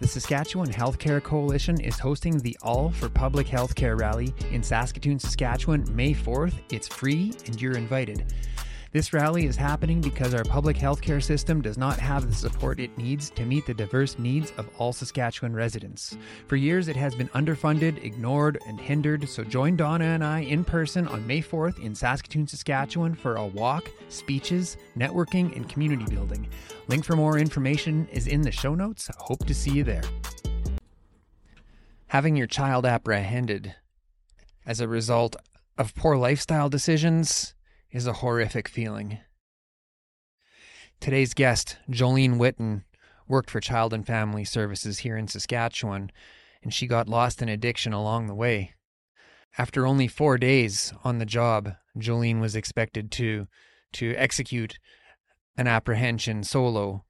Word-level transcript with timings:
The 0.00 0.08
Saskatchewan 0.08 0.70
Healthcare 0.70 1.22
Coalition 1.22 1.80
is 1.80 1.98
hosting 2.00 2.38
the 2.40 2.56
All 2.62 2.90
for 2.90 3.08
Public 3.08 3.46
Healthcare 3.46 3.98
rally 3.98 4.34
in 4.50 4.62
Saskatoon, 4.62 5.20
Saskatchewan, 5.20 5.86
May 5.94 6.12
4th. 6.12 6.54
It's 6.70 6.88
free 6.88 7.32
and 7.46 7.62
you're 7.62 7.76
invited. 7.76 8.34
This 8.94 9.12
rally 9.12 9.46
is 9.46 9.56
happening 9.56 10.00
because 10.00 10.34
our 10.34 10.44
public 10.44 10.76
healthcare 10.76 11.20
system 11.20 11.60
does 11.60 11.76
not 11.76 11.98
have 11.98 12.28
the 12.28 12.32
support 12.32 12.78
it 12.78 12.96
needs 12.96 13.28
to 13.30 13.44
meet 13.44 13.66
the 13.66 13.74
diverse 13.74 14.20
needs 14.20 14.52
of 14.56 14.70
all 14.78 14.92
Saskatchewan 14.92 15.52
residents. 15.52 16.16
For 16.46 16.54
years, 16.54 16.86
it 16.86 16.94
has 16.94 17.12
been 17.12 17.26
underfunded, 17.30 18.04
ignored, 18.04 18.60
and 18.68 18.78
hindered, 18.80 19.28
so 19.28 19.42
join 19.42 19.74
Donna 19.74 20.04
and 20.04 20.22
I 20.22 20.42
in 20.42 20.62
person 20.62 21.08
on 21.08 21.26
May 21.26 21.42
4th 21.42 21.80
in 21.80 21.92
Saskatoon, 21.92 22.46
Saskatchewan 22.46 23.16
for 23.16 23.34
a 23.34 23.44
walk, 23.44 23.90
speeches, 24.10 24.76
networking, 24.96 25.56
and 25.56 25.68
community 25.68 26.04
building. 26.04 26.46
Link 26.86 27.04
for 27.04 27.16
more 27.16 27.36
information 27.36 28.06
is 28.12 28.28
in 28.28 28.42
the 28.42 28.52
show 28.52 28.76
notes. 28.76 29.10
Hope 29.18 29.44
to 29.46 29.54
see 29.54 29.72
you 29.72 29.82
there. 29.82 30.04
Having 32.06 32.36
your 32.36 32.46
child 32.46 32.86
apprehended 32.86 33.74
as 34.64 34.78
a 34.78 34.86
result 34.86 35.34
of 35.76 35.96
poor 35.96 36.16
lifestyle 36.16 36.68
decisions 36.68 37.53
is 37.94 38.08
a 38.08 38.14
horrific 38.14 38.68
feeling. 38.68 39.20
Today's 41.00 41.32
guest, 41.32 41.76
Joleyne 41.88 42.38
Whitton, 42.38 42.84
worked 43.28 43.48
for 43.48 43.60
Child 43.60 43.94
and 43.94 44.04
Family 44.04 44.44
Services 44.44 44.98
here 44.98 45.16
in 45.16 45.28
Saskatchewan, 45.28 46.10
and 46.60 46.74
she 46.74 46.88
got 46.88 47.08
lost 47.08 47.40
in 47.40 47.48
addiction 47.48 47.92
along 47.92 48.26
the 48.26 48.34
way. 48.34 48.74
After 49.56 49.86
only 49.86 50.08
four 50.08 50.38
days 50.38 50.92
on 51.04 51.18
the 51.18 51.24
job, 51.24 51.76
Joleyne 51.96 52.40
was 52.40 52.56
expected 52.56 53.12
to 53.12 53.46
to 53.92 54.12
execute 54.16 54.80
an 55.56 55.68
apprehension 55.68 56.42
solo, 56.42 57.04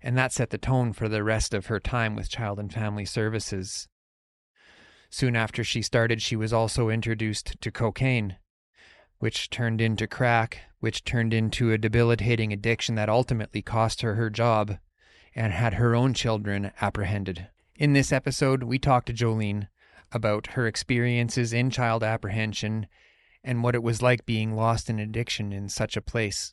and 0.00 0.16
that 0.16 0.32
set 0.32 0.50
the 0.50 0.58
tone 0.58 0.92
for 0.92 1.08
the 1.08 1.24
rest 1.24 1.52
of 1.52 1.66
her 1.66 1.80
time 1.80 2.14
with 2.14 2.30
Child 2.30 2.60
and 2.60 2.72
Family 2.72 3.04
Services. 3.04 3.88
Soon 5.10 5.34
after 5.34 5.64
she 5.64 5.82
started, 5.82 6.22
she 6.22 6.36
was 6.36 6.52
also 6.52 6.88
introduced 6.88 7.60
to 7.60 7.72
cocaine 7.72 8.36
which 9.24 9.48
turned 9.48 9.80
into 9.80 10.06
crack, 10.06 10.58
which 10.80 11.02
turned 11.02 11.32
into 11.32 11.72
a 11.72 11.78
debilitating 11.78 12.52
addiction 12.52 12.94
that 12.94 13.08
ultimately 13.08 13.62
cost 13.62 14.02
her 14.02 14.16
her 14.16 14.28
job 14.28 14.76
and 15.34 15.50
had 15.50 15.72
her 15.72 15.94
own 15.94 16.12
children 16.12 16.70
apprehended. 16.82 17.48
In 17.74 17.94
this 17.94 18.12
episode, 18.12 18.64
we 18.64 18.78
talked 18.78 19.06
to 19.06 19.14
Joleyne 19.14 19.68
about 20.12 20.48
her 20.48 20.66
experiences 20.66 21.54
in 21.54 21.70
child 21.70 22.04
apprehension 22.04 22.86
and 23.42 23.62
what 23.62 23.74
it 23.74 23.82
was 23.82 24.02
like 24.02 24.26
being 24.26 24.54
lost 24.54 24.90
in 24.90 24.98
addiction 24.98 25.54
in 25.54 25.70
such 25.70 25.96
a 25.96 26.02
place. 26.02 26.52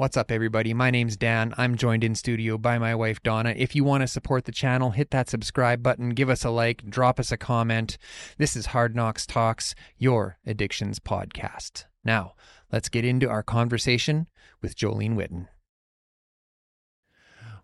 What's 0.00 0.16
up, 0.16 0.32
everybody? 0.32 0.72
My 0.72 0.90
name's 0.90 1.18
Dan. 1.18 1.52
I'm 1.58 1.76
joined 1.76 2.04
in 2.04 2.14
studio 2.14 2.56
by 2.56 2.78
my 2.78 2.94
wife, 2.94 3.22
Donna. 3.22 3.52
If 3.54 3.76
you 3.76 3.84
want 3.84 4.00
to 4.00 4.06
support 4.06 4.46
the 4.46 4.50
channel, 4.50 4.92
hit 4.92 5.10
that 5.10 5.28
subscribe 5.28 5.82
button, 5.82 6.14
give 6.14 6.30
us 6.30 6.42
a 6.42 6.48
like, 6.48 6.88
drop 6.88 7.20
us 7.20 7.30
a 7.30 7.36
comment. 7.36 7.98
This 8.38 8.56
is 8.56 8.64
Hard 8.64 8.96
Knox 8.96 9.26
Talks, 9.26 9.74
your 9.98 10.38
addictions 10.46 11.00
podcast. 11.00 11.84
Now, 12.02 12.32
let's 12.72 12.88
get 12.88 13.04
into 13.04 13.28
our 13.28 13.42
conversation 13.42 14.26
with 14.62 14.74
Joleyne 14.74 15.16
Whitton. 15.16 15.48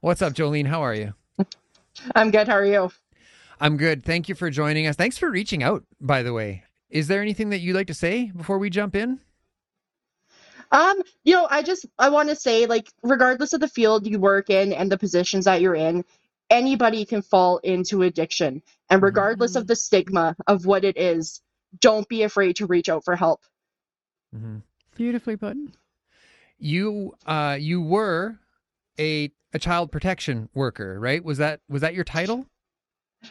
What's 0.03 0.21
up, 0.21 0.35
Joleyne? 0.35 0.67
How 0.67 0.83
are 0.83 0.95
you? 0.95 1.15
I'm 2.15 2.31
good. 2.31 2.49
How 2.49 2.57
are 2.57 2.67
you? 2.67 2.93
I'm 3.63 3.79
good. 3.79 4.05
Thank 4.05 4.29
you 4.29 4.35
for 4.35 4.51
joining 4.51 4.87
us. 4.87 4.97
Thanks 4.97 5.17
for 5.17 5.31
reaching 5.31 5.63
out, 5.63 5.85
by 6.03 6.23
the 6.23 6.35
way. 6.35 6.65
Is 6.91 7.09
there 7.09 7.23
anything 7.23 7.49
that 7.49 7.61
you'd 7.61 7.77
like 7.77 7.87
to 7.87 7.95
say 7.95 8.31
before 8.37 8.59
we 8.59 8.69
jump 8.69 8.95
in? 8.95 9.21
Um, 10.71 10.97
you 11.25 11.35
know, 11.35 11.47
I 11.49 11.63
just 11.63 11.87
I 11.99 12.11
want 12.11 12.29
to 12.29 12.37
say 12.37 12.67
like 12.67 12.89
regardless 13.03 13.53
of 13.53 13.61
the 13.61 13.69
field 13.69 14.07
you 14.07 14.19
work 14.19 14.51
in 14.51 14.73
and 14.73 14.91
the 14.91 14.99
positions 14.99 15.45
that 15.45 15.61
you're 15.61 15.75
in, 15.75 16.05
anybody 16.51 17.05
can 17.05 17.23
fall 17.23 17.59
into 17.59 18.03
addiction. 18.03 18.63
And 18.91 19.03
regardless 19.03 19.53
mm-hmm. 19.53 19.61
of 19.61 19.67
the 19.67 19.77
stigma 19.77 20.37
of 20.47 20.67
what 20.67 20.85
it 20.85 20.97
is, 20.97 21.41
don't 21.81 22.09
be 22.09 22.23
afraid 22.23 22.57
to 22.57 22.67
reach 22.67 22.89
out 22.89 23.05
for 23.05 23.17
help. 23.17 23.43
Mm-hmm. 24.35 24.59
Beautifully 24.97 25.37
put. 25.37 25.57
You 26.59 27.15
uh 27.27 27.57
you 27.59 27.83
were 27.83 28.39
a 28.99 29.33
a 29.53 29.59
child 29.59 29.93
protection 29.93 30.49
worker, 30.55 30.99
right? 30.99 31.23
Was 31.23 31.39
that 31.39 31.61
was 31.69 31.83
that 31.83 31.95
your 31.95 32.05
title? 32.05 32.47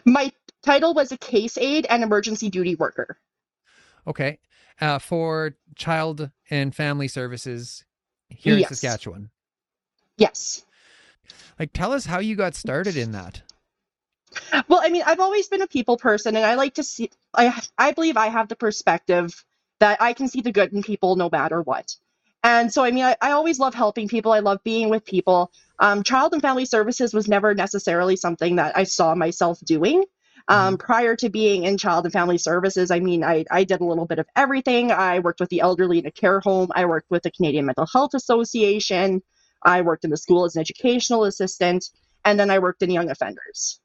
My 0.04 0.32
title 0.64 0.94
was 0.94 1.12
a 1.12 1.18
case 1.18 1.58
aide 1.58 1.86
and 1.90 2.04
emergency 2.04 2.50
duty 2.50 2.76
worker. 2.76 3.18
Okay 4.08 4.40
uh, 4.82 5.00
for 5.00 5.56
child 5.76 6.32
and 6.50 6.76
family 6.76 7.08
services 7.08 7.86
here 8.30 8.58
yes. 8.58 8.70
in 8.70 8.76
Saskatchewan. 8.76 9.30
Yes. 10.18 10.66
Like, 11.60 11.74
tell 11.74 11.92
us 11.92 12.06
how 12.06 12.20
you 12.20 12.36
got 12.36 12.56
started 12.56 12.98
in 12.98 13.12
that. 13.12 13.42
Well, 14.68 14.82
I 14.84 14.90
mean, 14.90 15.04
I've 15.06 15.20
always 15.20 15.48
been 15.48 15.62
a 15.62 15.68
people 15.68 15.98
person, 15.98 16.36
and 16.36 16.46
I 16.46 16.56
like 16.56 16.76
to 16.76 16.84
see. 16.84 17.10
I 17.34 17.58
I 17.78 17.94
believe 17.94 18.18
I 18.18 18.28
have 18.28 18.50
the 18.50 18.56
perspective 18.56 19.46
that 19.80 20.02
I 20.02 20.14
can 20.14 20.28
see 20.28 20.42
the 20.42 20.52
good 20.52 20.74
in 20.74 20.84
people 20.84 21.16
no 21.16 21.30
matter 21.32 21.62
what. 21.62 21.96
And 22.44 22.72
so, 22.72 22.84
I 22.84 22.92
mean, 22.92 23.04
I, 23.04 23.16
I 23.22 23.32
always 23.32 23.60
love 23.60 23.74
helping 23.74 24.08
people. 24.08 24.32
I 24.32 24.40
love 24.40 24.64
being 24.64 24.90
with 24.90 25.06
people. 25.06 25.52
Um, 25.80 26.04
child 26.04 26.34
and 26.34 26.42
family 26.42 26.66
services 26.66 27.14
was 27.14 27.28
never 27.28 27.56
necessarily 27.56 28.16
something 28.16 28.58
that 28.58 28.78
I 28.78 28.84
saw 28.84 29.16
myself 29.16 29.60
doing. 29.62 30.04
Um, 30.48 30.76
mm-hmm. 30.76 30.86
prior 30.86 31.16
to 31.16 31.30
being 31.30 31.64
in 31.64 31.78
child 31.78 32.06
and 32.06 32.14
family 32.14 32.38
services, 32.38 32.92
I 32.92 33.00
mean, 33.00 33.24
I, 33.24 33.46
I 33.50 33.64
did 33.64 33.82
a 33.82 33.86
little 33.86 34.06
bit 34.06 34.20
of 34.20 34.28
everything. 34.36 34.92
I 34.92 35.20
worked 35.20 35.40
with 35.40 35.50
the 35.50 35.62
elderly 35.62 36.00
in 36.00 36.06
a 36.06 36.12
care 36.12 36.40
home. 36.40 36.70
I 36.76 36.86
worked 36.86 37.10
with 37.10 37.24
the 37.24 37.32
Canadian 37.32 37.66
Mental 37.66 37.88
Health 37.92 38.14
Association. 38.14 39.24
I 39.64 39.82
worked 39.82 40.04
in 40.04 40.12
the 40.12 40.18
school 40.18 40.46
as 40.46 40.56
an 40.56 40.62
educational 40.62 41.24
assistant, 41.24 41.90
and 42.24 42.40
then 42.40 42.52
I 42.52 42.60
worked 42.60 42.84
in 42.84 42.92
young 42.92 43.10
offenders. 43.10 43.80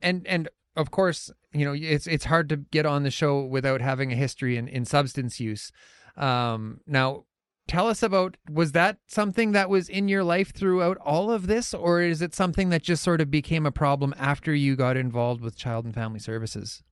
And 0.00 0.26
and 0.26 0.48
of 0.76 0.90
course, 0.90 1.30
you 1.52 1.64
know, 1.64 1.74
it's 1.74 2.06
it's 2.06 2.24
hard 2.24 2.48
to 2.48 2.56
get 2.56 2.86
on 2.86 3.02
the 3.02 3.10
show 3.10 3.42
without 3.42 3.80
having 3.80 4.12
a 4.12 4.16
history 4.16 4.56
in, 4.56 4.68
in 4.68 4.84
substance 4.84 5.38
use. 5.38 5.72
Um, 6.16 6.80
now, 6.86 7.24
tell 7.66 7.88
us 7.88 8.02
about 8.02 8.36
was 8.50 8.72
that 8.72 8.98
something 9.06 9.52
that 9.52 9.68
was 9.68 9.88
in 9.88 10.08
your 10.08 10.24
life 10.24 10.52
throughout 10.54 10.98
all 10.98 11.30
of 11.30 11.46
this? 11.46 11.74
Or 11.74 12.00
is 12.00 12.22
it 12.22 12.34
something 12.34 12.70
that 12.70 12.82
just 12.82 13.02
sort 13.02 13.20
of 13.20 13.30
became 13.30 13.66
a 13.66 13.72
problem 13.72 14.14
after 14.18 14.54
you 14.54 14.76
got 14.76 14.96
involved 14.96 15.40
with 15.40 15.56
child 15.56 15.84
and 15.84 15.94
family 15.94 16.20
services? 16.20 16.82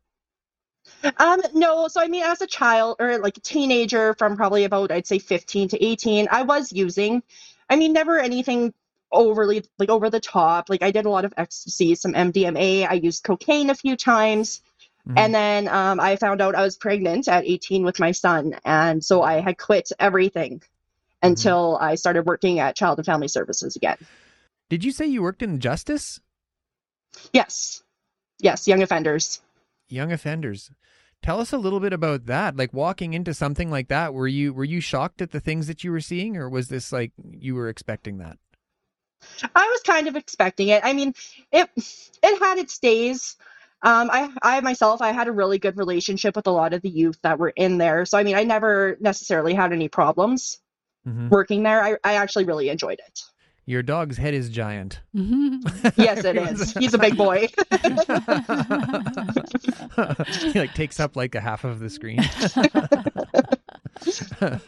Um 1.19 1.41
no 1.55 1.89
so 1.89 2.03
i 2.03 2.09
mean 2.09 2.23
as 2.23 2.43
a 2.43 2.47
child 2.47 2.97
or 3.01 3.17
like 3.19 3.39
a 3.39 3.41
teenager 3.41 4.15
from 4.19 4.37
probably 4.37 4.65
about 4.65 4.93
i'd 4.93 5.07
say 5.07 5.19
15 5.19 5.69
to 5.69 5.83
18 5.83 6.29
i 6.31 6.43
was 6.43 6.75
using 6.75 7.23
i 7.71 7.77
mean 7.77 7.95
never 7.95 8.19
anything 8.19 8.75
overly 9.11 9.65
like 9.79 9.89
over 9.89 10.11
the 10.11 10.21
top. 10.21 10.69
Like 10.69 10.83
i 10.83 10.91
did 10.91 11.06
a 11.06 11.11
lot 11.11 11.25
of 11.25 11.33
ecstasy 11.39 11.95
some 11.95 12.12
mdma 12.12 12.87
i 12.87 12.95
used 12.95 13.25
cocaine 13.25 13.71
a 13.71 13.75
few 13.75 13.97
times 13.97 14.61
Mm-hmm. 15.09 15.19
And 15.19 15.34
then 15.34 15.69
um, 15.69 16.00
I 16.00 16.16
found 16.16 16.41
out 16.41 16.54
I 16.54 16.62
was 16.62 16.76
pregnant 16.76 17.28
at 17.28 17.44
18 17.44 17.84
with 17.84 18.00
my 18.00 18.12
son. 18.12 18.59
And 18.65 19.04
so 19.04 19.22
I 19.22 19.41
had 19.41 19.59
quit 19.59 19.92
everything 19.98 20.59
mm-hmm. 20.59 21.28
until 21.28 21.76
I 21.81 21.97
started 21.97 22.26
working 22.26 22.59
at 22.59 22.76
Child 22.76 22.98
and 22.98 23.06
Family 23.06 23.28
Services 23.28 23.76
again. 23.76 23.98
Did 24.70 24.82
you 24.84 24.93
say 24.93 25.06
you 25.06 25.22
worked 25.22 25.43
in 25.43 25.60
justice? 25.60 26.20
Yes. 27.32 27.82
Yes, 28.41 28.66
young 28.66 28.82
offenders. 28.82 29.41
Young 29.88 30.10
offenders. 30.10 30.70
Tell 31.22 31.41
us 31.41 31.53
a 31.53 31.59
little 31.59 31.81
bit 31.81 31.93
about 31.93 32.26
that. 32.26 32.56
Like 32.56 32.72
walking 32.72 33.14
into 33.14 33.32
something 33.32 33.70
like 33.70 33.88
that, 33.88 34.12
were 34.12 34.28
you 34.28 34.53
were 34.53 34.64
you 34.64 34.81
shocked 34.81 35.22
at 35.22 35.31
the 35.31 35.41
things 35.41 35.66
that 35.69 35.84
you 35.84 35.91
were 35.91 36.00
seeing 36.00 36.37
or 36.37 36.50
was 36.50 36.69
this 36.69 36.93
like 36.93 37.12
you 37.31 37.54
were 37.54 37.69
expecting 37.69 38.19
that? 38.19 38.38
I 39.54 39.69
was 39.72 39.81
kind 39.82 40.06
of 40.09 40.16
expecting 40.16 40.69
it. 40.69 40.82
I 40.84 40.93
mean, 40.93 41.14
it 41.50 41.70
it 42.22 42.43
had 42.43 42.59
its 42.59 42.78
days. 42.78 43.37
Um, 43.84 44.09
I, 44.11 44.31
I 44.43 44.61
myself, 44.62 45.03
I 45.03 45.12
had 45.12 45.28
a 45.28 45.33
really 45.33 45.59
good 45.59 45.77
relationship 45.77 46.37
with 46.37 46.47
a 46.47 46.50
lot 46.50 46.72
of 46.72 46.81
the 46.81 46.89
youth 46.89 47.19
that 47.22 47.39
were 47.39 47.50
in 47.50 47.77
there. 47.77 48.06
So, 48.06 48.17
I 48.17 48.22
mean, 48.22 48.34
I 48.34 48.43
never 48.43 48.97
necessarily 48.99 49.53
had 49.53 49.75
any 49.75 49.89
problems 49.89 50.59
mm-hmm. 51.06 51.28
working 51.28 51.65
there. 51.65 51.84
I, 51.84 51.97
I 52.03 52.15
actually 52.15 52.47
really 52.47 52.71
enjoyed 52.71 52.99
it. 53.06 53.21
Your 53.67 53.83
dog's 53.83 54.17
head 54.17 54.33
is 54.33 54.49
giant. 54.49 55.00
Mm-hmm. 55.15 56.00
yes, 56.00 56.25
it 56.25 56.37
is. 56.37 56.73
He's 56.78 56.94
a 56.94 56.99
big 56.99 57.17
boy. 57.17 57.49
he 60.53 60.58
like 60.58 60.75
takes 60.75 60.99
up 60.99 61.14
like 61.14 61.35
a 61.35 61.41
half 61.41 61.64
of 61.64 61.81
the 61.81 61.91
screen. 61.91 62.23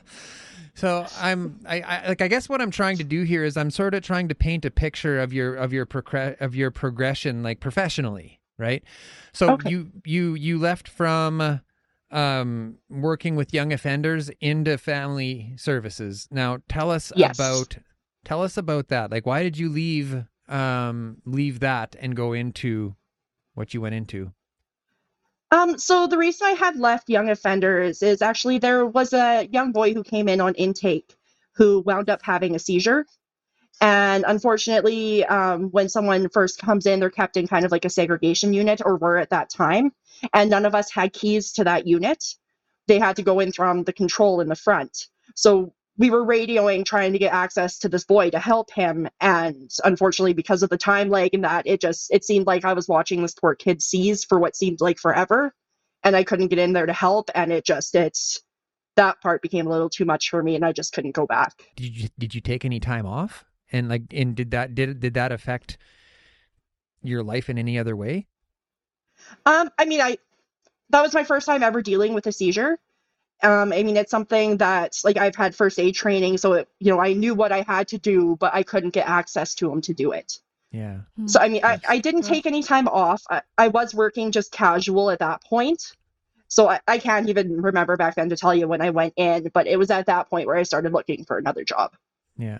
so 0.74 1.06
I'm 1.18 1.58
I, 1.66 1.80
I, 1.80 2.08
like 2.08 2.22
I 2.22 2.28
guess 2.28 2.50
what 2.50 2.60
I'm 2.60 2.70
trying 2.70 2.98
to 2.98 3.04
do 3.04 3.22
here 3.22 3.44
is 3.44 3.56
I'm 3.56 3.70
sort 3.70 3.94
of 3.94 4.02
trying 4.02 4.28
to 4.28 4.34
paint 4.34 4.66
a 4.66 4.70
picture 4.70 5.20
of 5.20 5.32
your 5.32 5.54
of 5.54 5.72
your 5.74 5.84
progr- 5.84 6.40
of 6.40 6.54
your 6.54 6.70
progression 6.70 7.42
like 7.42 7.60
professionally 7.60 8.40
right? 8.58 8.82
So 9.32 9.52
okay. 9.52 9.70
you 9.70 9.90
you 10.04 10.34
you 10.34 10.58
left 10.58 10.88
from 10.88 11.60
um, 12.10 12.78
working 12.88 13.36
with 13.36 13.52
young 13.52 13.72
offenders 13.72 14.30
into 14.40 14.78
family 14.78 15.54
services. 15.56 16.28
Now 16.30 16.58
tell 16.68 16.90
us 16.90 17.12
yes. 17.16 17.38
about 17.38 17.78
tell 18.24 18.42
us 18.42 18.56
about 18.56 18.88
that. 18.88 19.10
Like 19.10 19.26
why 19.26 19.42
did 19.42 19.58
you 19.58 19.68
leave 19.68 20.24
um, 20.48 21.18
leave 21.24 21.60
that 21.60 21.96
and 21.98 22.14
go 22.14 22.32
into 22.32 22.96
what 23.54 23.74
you 23.74 23.80
went 23.80 23.94
into? 23.94 24.32
Um, 25.52 25.78
so 25.78 26.06
the 26.06 26.18
reason 26.18 26.46
I 26.46 26.52
had 26.52 26.76
left 26.76 27.08
young 27.08 27.30
offenders 27.30 28.02
is 28.02 28.20
actually 28.20 28.58
there 28.58 28.84
was 28.84 29.12
a 29.12 29.48
young 29.50 29.72
boy 29.72 29.94
who 29.94 30.02
came 30.02 30.28
in 30.28 30.40
on 30.40 30.54
intake 30.54 31.14
who 31.54 31.80
wound 31.80 32.10
up 32.10 32.20
having 32.22 32.54
a 32.54 32.58
seizure 32.58 33.06
And 33.80 34.24
unfortunately, 34.26 35.24
um, 35.24 35.70
when 35.70 35.88
someone 35.88 36.28
first 36.28 36.60
comes 36.60 36.86
in, 36.86 37.00
they're 37.00 37.10
kept 37.10 37.36
in 37.36 37.46
kind 37.46 37.64
of 37.64 37.72
like 37.72 37.84
a 37.84 37.90
segregation 37.90 38.52
unit, 38.52 38.80
or 38.84 38.96
were 38.96 39.18
at 39.18 39.30
that 39.30 39.50
time. 39.50 39.92
And 40.32 40.50
none 40.50 40.64
of 40.64 40.74
us 40.74 40.90
had 40.90 41.12
keys 41.12 41.52
to 41.52 41.64
that 41.64 41.86
unit. 41.86 42.24
They 42.86 42.98
had 42.98 43.16
to 43.16 43.22
go 43.22 43.40
in 43.40 43.52
from 43.52 43.84
the 43.84 43.92
control 43.92 44.40
in 44.40 44.48
the 44.48 44.56
front. 44.56 45.08
So 45.34 45.74
we 45.98 46.10
were 46.10 46.24
radioing 46.24 46.84
trying 46.84 47.12
to 47.12 47.18
get 47.18 47.32
access 47.32 47.78
to 47.78 47.88
this 47.88 48.04
boy 48.04 48.30
to 48.30 48.38
help 48.38 48.70
him 48.70 49.08
and 49.20 49.70
unfortunately 49.84 50.34
because 50.34 50.62
of 50.62 50.70
the 50.70 50.76
time 50.76 51.08
lag 51.08 51.34
and 51.34 51.44
that 51.44 51.66
it 51.66 51.80
just 51.80 52.12
it 52.12 52.24
seemed 52.24 52.46
like 52.46 52.64
i 52.64 52.72
was 52.72 52.88
watching 52.88 53.22
this 53.22 53.34
poor 53.34 53.54
kid 53.54 53.82
seize 53.82 54.24
for 54.24 54.38
what 54.38 54.56
seemed 54.56 54.80
like 54.80 54.98
forever 54.98 55.54
and 56.04 56.14
i 56.14 56.22
couldn't 56.22 56.48
get 56.48 56.58
in 56.58 56.72
there 56.72 56.86
to 56.86 56.92
help 56.92 57.30
and 57.34 57.52
it 57.52 57.64
just 57.64 57.94
it's 57.94 58.42
that 58.96 59.20
part 59.20 59.42
became 59.42 59.66
a 59.66 59.70
little 59.70 59.90
too 59.90 60.04
much 60.04 60.30
for 60.30 60.42
me 60.42 60.54
and 60.54 60.64
i 60.64 60.72
just 60.72 60.92
couldn't 60.92 61.14
go 61.14 61.26
back 61.26 61.52
Did 61.76 61.96
you 61.96 62.08
did 62.18 62.34
you 62.34 62.40
take 62.40 62.64
any 62.64 62.80
time 62.80 63.06
off? 63.06 63.44
And 63.72 63.88
like, 63.88 64.02
and 64.12 64.34
did 64.34 64.50
that 64.52 64.74
did 64.74 65.00
did 65.00 65.14
that 65.14 65.32
affect 65.32 65.78
your 67.02 67.22
life 67.22 67.48
in 67.48 67.58
any 67.58 67.78
other 67.78 67.96
way? 67.96 68.26
um 69.46 69.70
i 69.78 69.84
mean 69.84 70.00
i 70.00 70.18
that 70.90 71.00
was 71.00 71.14
my 71.14 71.24
first 71.24 71.46
time 71.46 71.62
ever 71.62 71.82
dealing 71.82 72.14
with 72.14 72.26
a 72.26 72.32
seizure 72.32 72.78
um 73.42 73.72
i 73.72 73.82
mean 73.82 73.96
it's 73.96 74.10
something 74.10 74.58
that 74.58 74.98
like 75.04 75.16
i've 75.16 75.34
had 75.34 75.54
first 75.54 75.78
aid 75.78 75.94
training 75.94 76.36
so 76.36 76.52
it, 76.52 76.68
you 76.78 76.92
know 76.92 77.00
i 77.00 77.12
knew 77.12 77.34
what 77.34 77.50
i 77.50 77.62
had 77.62 77.88
to 77.88 77.98
do 77.98 78.36
but 78.36 78.54
i 78.54 78.62
couldn't 78.62 78.90
get 78.90 79.08
access 79.08 79.54
to 79.54 79.68
them 79.68 79.80
to 79.80 79.94
do 79.94 80.12
it 80.12 80.38
Yeah. 80.72 80.98
So 81.26 81.40
I 81.40 81.48
mean, 81.48 81.64
I, 81.64 81.72
Yes. 81.74 81.80
I 81.88 81.98
didn't 81.98 82.22
take 82.22 82.44
any 82.44 82.62
time 82.62 82.88
off. 82.88 83.22
I, 83.30 83.42
I 83.56 83.68
was 83.68 83.94
working 83.94 84.30
just 84.32 84.52
casual 84.52 85.10
at 85.10 85.20
that 85.20 85.42
point. 85.42 85.92
So 86.48 86.68
I, 86.68 86.80
I 86.86 86.98
can't 86.98 87.28
even 87.28 87.62
remember 87.62 87.96
back 87.96 88.14
then 88.16 88.28
to 88.28 88.36
tell 88.36 88.54
you 88.54 88.68
when 88.68 88.82
I 88.82 88.90
went 88.90 89.14
in, 89.16 89.50
but 89.54 89.66
it 89.66 89.78
was 89.78 89.90
at 89.90 90.06
that 90.06 90.28
point 90.28 90.46
where 90.46 90.56
I 90.56 90.64
started 90.64 90.92
looking 90.92 91.24
for 91.24 91.38
another 91.38 91.64
job. 91.64 91.94
Yeah. 92.36 92.58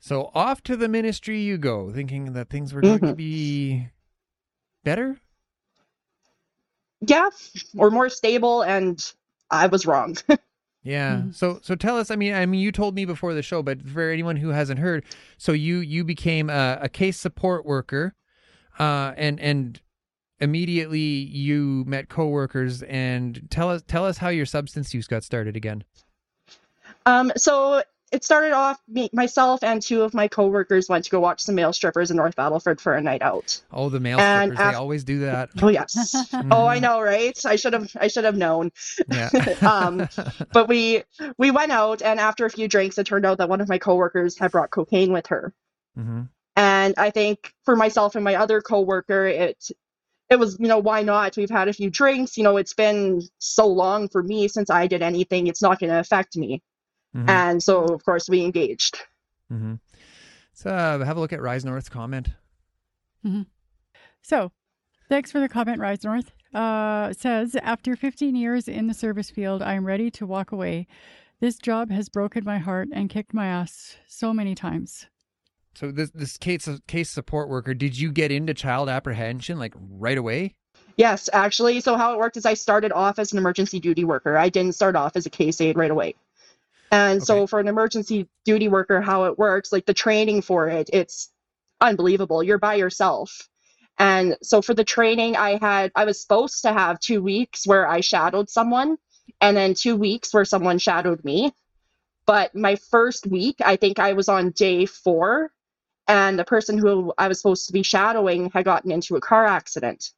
So 0.00 0.30
off 0.34 0.62
to 0.64 0.76
the 0.76 0.88
ministry 0.88 1.40
you 1.40 1.58
go, 1.58 1.90
thinking 1.92 2.32
that 2.34 2.48
things 2.50 2.72
were 2.72 2.82
going 2.82 3.00
to 3.00 3.08
Mhm. 3.08 3.16
be 3.16 3.88
better. 4.84 5.18
Yeah, 7.00 7.28
or 7.76 7.90
more 7.90 8.08
stable, 8.08 8.62
and 8.62 9.04
I 9.50 9.66
was 9.66 9.86
wrong. 9.86 10.16
Yeah. 10.84 11.22
Mhm. 11.22 11.34
So 11.34 11.58
so 11.62 11.74
tell 11.74 11.98
us. 11.98 12.10
I 12.10 12.16
mean, 12.16 12.32
I 12.32 12.46
mean, 12.46 12.60
you 12.60 12.70
told 12.72 12.94
me 12.94 13.04
before 13.04 13.34
the 13.34 13.42
show, 13.42 13.62
but 13.62 13.82
for 13.86 14.08
anyone 14.10 14.36
who 14.36 14.50
hasn't 14.50 14.78
heard, 14.78 15.04
so 15.36 15.52
you 15.52 15.78
you 15.78 16.04
became 16.04 16.48
a, 16.48 16.78
a 16.80 16.88
case 16.88 17.18
support 17.18 17.66
worker, 17.66 18.14
uh, 18.78 19.12
and 19.16 19.38
and 19.40 19.80
immediately 20.38 21.00
you 21.00 21.84
met 21.86 22.08
coworkers. 22.08 22.82
And 22.84 23.48
tell 23.50 23.68
us 23.68 23.82
tell 23.86 24.06
us 24.06 24.18
how 24.18 24.28
your 24.28 24.46
substance 24.46 24.94
use 24.94 25.08
got 25.08 25.24
started 25.24 25.56
again. 25.56 25.82
um, 27.06 27.32
so 27.36 27.82
it 28.12 28.24
started 28.24 28.52
off 28.52 28.78
me, 28.88 29.10
myself 29.12 29.62
and 29.62 29.82
two 29.82 30.02
of 30.02 30.14
my 30.14 30.28
coworkers 30.28 30.88
went 30.88 31.04
to 31.04 31.10
go 31.10 31.20
watch 31.20 31.40
some 31.42 31.54
male 31.54 31.72
strippers 31.72 32.10
in 32.10 32.16
North 32.16 32.36
Battleford 32.36 32.80
for 32.80 32.94
a 32.94 33.00
night 33.02 33.22
out. 33.22 33.60
Oh, 33.72 33.88
the 33.88 34.00
male 34.00 34.18
And 34.20 34.50
strippers, 34.50 34.70
they 34.70 34.74
always 34.74 35.04
do 35.04 35.20
that. 35.20 35.50
Oh 35.62 35.68
yes. 35.68 36.28
oh, 36.50 36.66
I 36.66 36.78
Mhm. 36.78 36.82
know, 36.82 37.00
right? 37.00 37.38
I 37.44 37.56
should 37.56 37.72
have 37.74 37.90
I 38.00 38.08
should 38.08 38.24
have 38.24 38.36
known. 38.36 38.70
Yeah. 39.10 39.30
Um, 39.62 40.06
but 40.52 40.68
we 40.68 41.02
we 41.38 41.50
went 41.50 41.72
out 41.72 42.02
and 42.02 42.18
after 42.20 42.46
a 42.46 42.50
few 42.50 42.68
drinks 42.68 42.98
it 42.98 43.06
turned 43.06 43.26
out 43.26 43.38
that 43.38 43.48
one 43.48 43.60
of 43.60 43.68
my 43.68 43.78
coworkers 43.78 44.38
had 44.38 44.52
brought 44.52 44.70
cocaine 44.70 45.12
with 45.12 45.26
her. 45.28 45.52
hmm 45.94 46.22
And 46.56 46.94
I 46.98 47.10
think 47.10 47.52
for 47.64 47.76
myself 47.76 48.14
and 48.16 48.24
my 48.24 48.34
other 48.36 48.60
coworker, 48.60 49.26
it 49.26 49.70
it 50.30 50.38
was, 50.38 50.58
you 50.60 50.68
know, 50.68 50.78
why 50.78 51.02
not? 51.02 51.36
We've 51.36 51.50
had 51.50 51.68
a 51.68 51.72
few 51.72 51.90
drinks. 51.90 52.36
You 52.36 52.44
know, 52.44 52.56
it's 52.58 52.74
been 52.74 53.22
so 53.38 53.66
long 53.66 54.08
for 54.08 54.22
me 54.22 54.48
since 54.48 54.70
I 54.70 54.86
did 54.86 55.02
anything. 55.02 55.46
It's 55.48 55.62
not 55.62 55.78
going 55.80 55.90
to 55.90 56.00
affect 56.00 56.36
me. 56.36 56.62
Hmm 57.14 57.28
And 57.28 57.62
so, 57.62 57.84
of 57.84 58.04
course, 58.04 58.28
we 58.28 58.44
engaged. 58.44 58.98
Mm-hmm. 59.52 59.74
So 60.52 60.70
uh, 60.70 61.04
have 61.04 61.16
a 61.16 61.20
look 61.20 61.32
at 61.32 61.40
Rise 61.40 61.64
North's 61.64 61.88
comment. 61.88 62.28
So, 64.22 64.52
thanks 65.08 65.32
for 65.32 65.40
the 65.40 65.48
comment, 65.48 65.80
Rise 65.80 66.04
North. 66.04 66.32
Uh, 66.54 67.12
says, 67.12 67.56
after 67.56 67.96
15 67.96 68.36
years 68.36 68.68
in 68.68 68.86
the 68.86 68.94
service 68.94 69.30
field, 69.30 69.62
I 69.62 69.74
am 69.74 69.86
ready 69.86 70.10
to 70.12 70.26
walk 70.26 70.52
away. 70.52 70.86
This 71.40 71.56
job 71.56 71.90
has 71.90 72.08
broken 72.08 72.44
my 72.44 72.58
heart 72.58 72.88
and 72.92 73.08
kicked 73.08 73.32
my 73.32 73.46
ass 73.46 73.96
so 74.06 74.34
many 74.34 74.54
times. 74.54 75.06
So 75.74 75.92
this 75.92 76.10
this 76.10 76.36
case 76.36 76.68
case 76.88 77.08
support 77.08 77.48
worker, 77.48 77.72
did 77.72 77.96
you 77.96 78.10
get 78.10 78.32
into 78.32 78.52
child 78.52 78.88
apprehension 78.88 79.58
like 79.58 79.74
right 79.78 80.18
away? 80.18 80.56
Yes, 80.96 81.30
actually. 81.32 81.80
So, 81.80 81.96
how 81.96 82.12
it 82.12 82.18
worked 82.18 82.36
is 82.36 82.44
I 82.44 82.54
started 82.54 82.90
off 82.90 83.20
as 83.20 83.32
an 83.32 83.38
emergency 83.38 83.78
duty 83.78 84.02
worker. 84.02 84.36
I 84.36 84.48
didn't 84.48 84.74
start 84.74 84.96
off 84.96 85.14
as 85.14 85.26
a 85.26 85.30
case 85.30 85.60
aide 85.60 85.76
right 85.76 85.90
away. 85.90 86.16
And 86.90 87.22
so, 87.22 87.46
for 87.46 87.60
an 87.60 87.68
emergency 87.68 88.28
duty 88.44 88.68
worker, 88.68 89.00
how 89.00 89.24
it 89.24 89.38
works, 89.38 89.72
like 89.72 89.86
the 89.86 89.94
training 89.94 90.42
for 90.42 90.68
it, 90.68 90.90
it's 90.92 91.30
unbelievable. 91.80 92.42
You're 92.42 92.58
by 92.58 92.76
yourself. 92.76 93.48
And 93.98 94.36
so, 94.42 94.62
for 94.62 94.74
the 94.74 94.84
training, 94.84 95.36
I 95.36 95.58
had, 95.58 95.92
I 95.94 96.04
was 96.04 96.20
supposed 96.20 96.62
to 96.62 96.72
have 96.72 97.00
two 97.00 97.22
weeks 97.22 97.66
where 97.66 97.86
I 97.86 98.00
shadowed 98.00 98.48
someone, 98.48 98.96
and 99.40 99.56
then 99.56 99.74
two 99.74 99.96
weeks 99.96 100.32
where 100.32 100.46
someone 100.46 100.78
shadowed 100.78 101.24
me. 101.24 101.52
But 102.26 102.54
my 102.54 102.76
first 102.76 103.26
week, 103.26 103.56
I 103.64 103.76
think 103.76 103.98
I 103.98 104.14
was 104.14 104.28
on 104.28 104.50
day 104.50 104.86
four, 104.86 105.50
and 106.06 106.38
the 106.38 106.44
person 106.44 106.78
who 106.78 107.12
I 107.18 107.28
was 107.28 107.40
supposed 107.40 107.66
to 107.66 107.72
be 107.72 107.82
shadowing 107.82 108.50
had 108.50 108.64
gotten 108.64 108.90
into 108.90 109.16
a 109.16 109.20
car 109.20 109.44
accident 109.46 110.12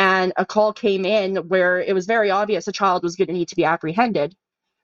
and 0.00 0.32
a 0.36 0.46
call 0.46 0.72
came 0.72 1.04
in 1.04 1.36
where 1.48 1.78
it 1.78 1.94
was 1.94 2.06
very 2.06 2.30
obvious 2.30 2.66
a 2.66 2.72
child 2.72 3.02
was 3.02 3.16
going 3.16 3.28
to 3.28 3.34
need 3.34 3.48
to 3.48 3.56
be 3.56 3.64
apprehended 3.64 4.34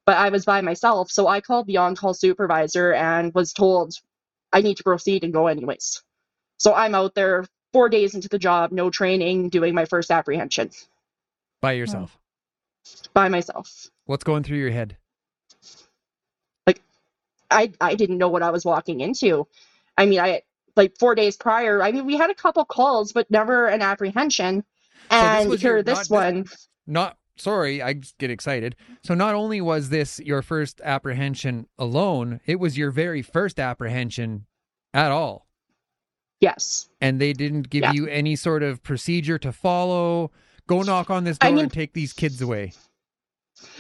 but 0.07 0.17
i 0.17 0.31
was 0.31 0.45
by 0.45 0.61
myself 0.63 1.11
so 1.11 1.27
i 1.27 1.41
called 1.41 1.67
the 1.67 1.77
on-call 1.77 2.15
supervisor 2.15 2.95
and 2.95 3.35
was 3.35 3.53
told 3.53 3.95
i 4.53 4.61
need 4.63 4.77
to 4.79 4.85
proceed 4.85 5.25
and 5.25 5.33
go 5.35 5.49
anyways. 5.49 6.03
So 6.59 6.73
i'm 6.73 6.95
out 6.95 7.15
there 7.15 7.45
four 7.73 7.91
days 7.91 8.15
into 8.15 8.29
the 8.29 8.39
job 8.39 8.73
no 8.73 8.89
training 8.89 9.51
doing 9.51 9.75
my 9.75 9.85
first 9.85 10.11
apprehension. 10.11 10.71
By 11.61 11.73
yourself. 11.73 12.17
Hmm. 12.87 13.07
by 13.13 13.29
myself. 13.29 13.89
What's 14.07 14.25
going 14.25 14.45
through 14.45 14.59
your 14.59 14.71
head? 14.71 14.97
Like, 16.67 16.81
I 17.51 17.73
i 17.81 17.95
didn't 17.97 18.19
know 18.19 18.29
what 18.29 18.43
i 18.43 18.51
was 18.51 18.65
walking 18.65 19.01
into. 19.01 19.47
I 19.99 20.07
mean 20.07 20.21
i 20.21 20.43
like 20.77 20.97
four 20.99 21.15
days 21.15 21.37
prior 21.37 21.83
i 21.83 21.91
mean 21.91 22.07
we 22.07 22.17
had 22.17 22.31
a 22.31 22.35
couple 22.35 22.65
calls 22.65 23.13
but 23.13 23.31
never 23.31 23.67
an 23.67 23.83
apprehension. 23.83 24.65
So 25.11 25.17
this 25.17 25.47
and 25.47 25.61
here 25.61 25.83
this 25.83 26.11
not- 26.11 26.17
one. 26.17 26.47
Not 26.87 27.19
sorry, 27.37 27.83
I 27.83 27.95
just 27.95 28.19
get 28.19 28.31
excited. 28.31 28.77
So 29.03 29.15
not 29.15 29.35
only 29.35 29.61
was 29.61 29.89
this 29.91 30.19
your 30.21 30.43
first 30.43 30.81
apprehension 30.83 31.67
alone, 31.79 32.41
it 32.47 32.57
was 32.61 32.77
your 32.79 32.91
very 32.91 33.23
first 33.23 33.59
apprehension 33.61 34.47
at 34.95 35.11
all. 35.13 35.47
yes 36.41 36.89
And 37.01 37.21
they 37.21 37.33
didn't 37.33 37.71
give 37.71 37.83
Yeah. 37.83 37.93
you 37.93 38.07
any 38.09 38.37
sort 38.37 38.63
of 38.63 38.83
procedure 38.83 39.39
to 39.39 39.53
follow. 39.53 40.31
Go 40.67 40.83
knock 40.83 41.09
on 41.11 41.25
this 41.25 41.39
I 41.41 41.47
door 41.49 41.55
mean- 41.57 41.63
and 41.65 41.73
take 41.73 41.93
these 41.95 42.13
kids 42.13 42.41
away. 42.43 42.73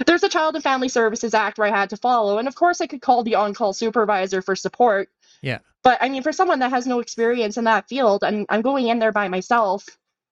there's 0.06 0.22
a 0.22 0.28
Child 0.28 0.54
and 0.54 0.64
Family 0.64 0.88
Services 0.88 1.34
Act 1.34 1.58
where 1.58 1.68
I 1.68 1.76
had 1.78 1.90
to 1.90 1.96
follow, 1.98 2.38
and 2.38 2.48
of 2.48 2.54
course 2.54 2.80
I 2.80 2.86
could 2.86 3.02
call 3.02 3.22
the 3.22 3.34
on-call 3.34 3.74
supervisor 3.74 4.40
for 4.40 4.56
support. 4.56 5.10
Yeah. 5.42 5.58
But 5.82 5.98
I 6.00 6.08
mean, 6.08 6.22
for 6.22 6.32
someone 6.32 6.60
that 6.60 6.70
has 6.70 6.86
no 6.86 6.98
experience 7.00 7.58
in 7.58 7.64
that 7.64 7.86
field, 7.88 8.24
and 8.24 8.46
I'm 8.48 8.62
going 8.62 8.88
in 8.88 8.98
there 9.00 9.12
by 9.12 9.28
myself, 9.28 9.84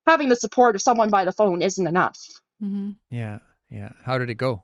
having 0.07 0.29
the 0.31 0.37
support 0.37 0.75
of 0.75 0.83
someone 0.83 1.11
by 1.11 1.25
the 1.27 1.33
phone 1.33 1.61
isn't 1.61 1.87
enough. 1.87 2.19
Hmm 2.61 2.93
Yeah. 3.11 3.39
Yeah. 3.71 3.91
How 4.05 4.19
did 4.19 4.31
it 4.31 4.35
go? 4.37 4.63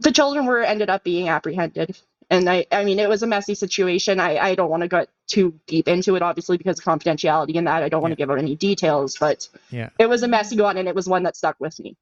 The 0.00 0.12
children 0.12 0.46
were 0.46 0.62
ended 0.62 0.88
up 0.88 1.04
being 1.04 1.28
apprehended, 1.28 1.98
and 2.30 2.48
I, 2.48 2.66
I 2.72 2.84
mean, 2.84 2.98
it 2.98 3.08
was 3.08 3.22
a 3.22 3.26
messy 3.26 3.54
situation. 3.54 4.18
I, 4.18 4.38
I 4.38 4.54
don't 4.54 4.70
want 4.70 4.82
to 4.82 4.88
get 4.88 5.08
too 5.26 5.60
deep 5.66 5.88
into 5.88 6.16
it, 6.16 6.22
obviously, 6.22 6.56
because 6.56 6.78
of 6.78 6.84
confidentiality 6.84 7.56
and 7.58 7.66
that. 7.66 7.82
I 7.82 7.90
don't 7.90 8.00
want 8.00 8.12
Yeah. 8.12 8.16
to 8.16 8.18
give 8.22 8.30
out 8.30 8.38
any 8.38 8.54
details, 8.56 9.18
but 9.18 9.46
Yeah. 9.70 9.90
it 9.98 10.08
was 10.08 10.22
a 10.22 10.28
messy 10.28 10.58
one, 10.58 10.78
and 10.78 10.88
it 10.88 10.94
was 10.94 11.06
one 11.06 11.24
that 11.24 11.36
stuck 11.36 11.56
with 11.60 11.78
me. 11.80 11.96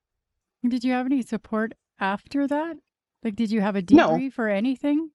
Did 0.67 0.85
you 0.85 0.93
have 0.93 1.07
any 1.07 1.23
support 1.23 1.75
after 1.99 2.47
that? 2.47 2.77
Like, 3.25 3.35
did 3.35 3.51
you 3.51 3.61
have 3.63 3.75
a 3.75 3.83
No. 3.91 4.11
debrief 4.11 4.39
or 4.39 4.49
anything? 4.49 5.11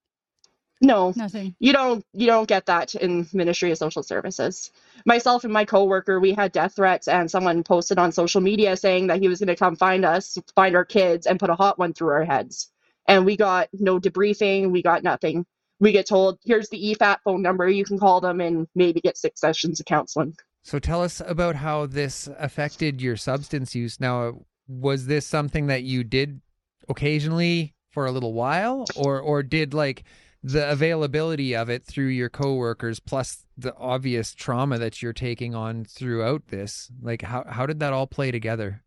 No, 0.81 1.13
Nothing. 1.15 1.55
you 1.59 1.71
don't 1.71 2.05
you 2.13 2.27
don't 2.27 2.47
get 2.47 2.65
that 2.65 2.93
in 2.95 3.27
ministry 3.31 3.71
of 3.71 3.77
social 3.77 4.03
services. 4.03 4.71
Myself 5.05 5.43
and 5.43 5.53
my 5.53 5.63
coworker 5.65 6.19
we 6.19 6.33
had 6.33 6.51
death 6.51 6.75
threats 6.75 7.07
and 7.07 7.31
someone 7.31 7.63
posted 7.63 7.97
on 7.97 8.11
social 8.11 8.41
media 8.41 8.75
saying 8.75 9.07
that 9.07 9.21
he 9.21 9.29
was 9.29 9.39
going 9.39 9.47
to 9.47 9.55
come 9.55 9.75
find 9.75 10.03
us 10.03 10.37
find 10.55 10.75
our 10.75 10.83
kids 10.85 11.25
and 11.25 11.39
put 11.39 11.49
a 11.49 11.55
hot 11.55 11.79
one 11.79 11.93
through 11.93 12.09
our 12.09 12.25
heads. 12.25 12.69
And 13.07 13.25
we 13.25 13.37
got 13.37 13.69
no 13.73 13.99
debriefing 13.99 14.71
we 14.71 14.81
got 14.81 15.03
nothing. 15.03 15.45
We 15.79 15.91
get 15.93 16.07
told 16.07 16.39
here's 16.43 16.69
the 16.69 16.95
EFAP 16.95 17.17
phone 17.23 17.41
number 17.41 17.69
you 17.69 17.85
can 17.85 17.97
call 17.99 18.19
them 18.19 18.41
and 18.41 18.67
maybe 18.75 18.99
get 18.99 19.17
six 19.17 19.39
sessions 19.39 19.79
of 19.79 19.85
counseling. 19.85 20.35
So 20.63 20.79
tell 20.79 21.01
us 21.01 21.21
about 21.25 21.55
how 21.55 21.85
this 21.85 22.27
affected 22.39 23.01
your 23.01 23.17
substance 23.17 23.75
use. 23.75 23.99
Now, 23.99 24.45
was 24.67 25.07
this 25.07 25.25
something 25.25 25.67
that 25.67 25.83
you 25.83 26.05
did 26.05 26.41
occasionally 26.89 27.73
for 27.91 28.05
a 28.05 28.11
little 28.11 28.33
while 28.33 28.85
or 28.95 29.19
or 29.19 29.43
did 29.43 29.73
like 29.73 30.03
the 30.43 30.69
availability 30.69 31.55
of 31.55 31.69
it 31.69 31.85
through 31.85 32.07
your 32.07 32.29
coworkers 32.29 32.99
plus 32.99 33.45
the 33.57 33.75
obvious 33.77 34.33
trauma 34.33 34.77
that 34.79 35.01
you're 35.01 35.13
taking 35.13 35.55
on 35.55 35.85
throughout 35.85 36.47
this? 36.47 36.91
Like 37.01 37.21
how 37.23 37.45
how 37.47 37.65
did 37.65 37.79
that 37.81 37.93
all 37.93 38.07
play 38.07 38.31
together? 38.31 38.83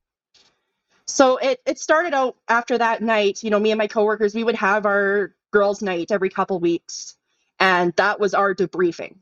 So 1.06 1.36
it, 1.38 1.60
it 1.66 1.78
started 1.78 2.14
out 2.14 2.36
after 2.48 2.78
that 2.78 3.02
night, 3.02 3.42
you 3.42 3.50
know, 3.50 3.60
me 3.60 3.70
and 3.70 3.78
my 3.78 3.86
coworkers, 3.86 4.34
we 4.34 4.44
would 4.44 4.56
have 4.56 4.86
our 4.86 5.34
girls' 5.52 5.82
night 5.82 6.10
every 6.10 6.30
couple 6.30 6.58
weeks. 6.60 7.16
and 7.60 7.92
that 7.96 8.20
was 8.20 8.34
our 8.34 8.54
debriefing 8.54 9.16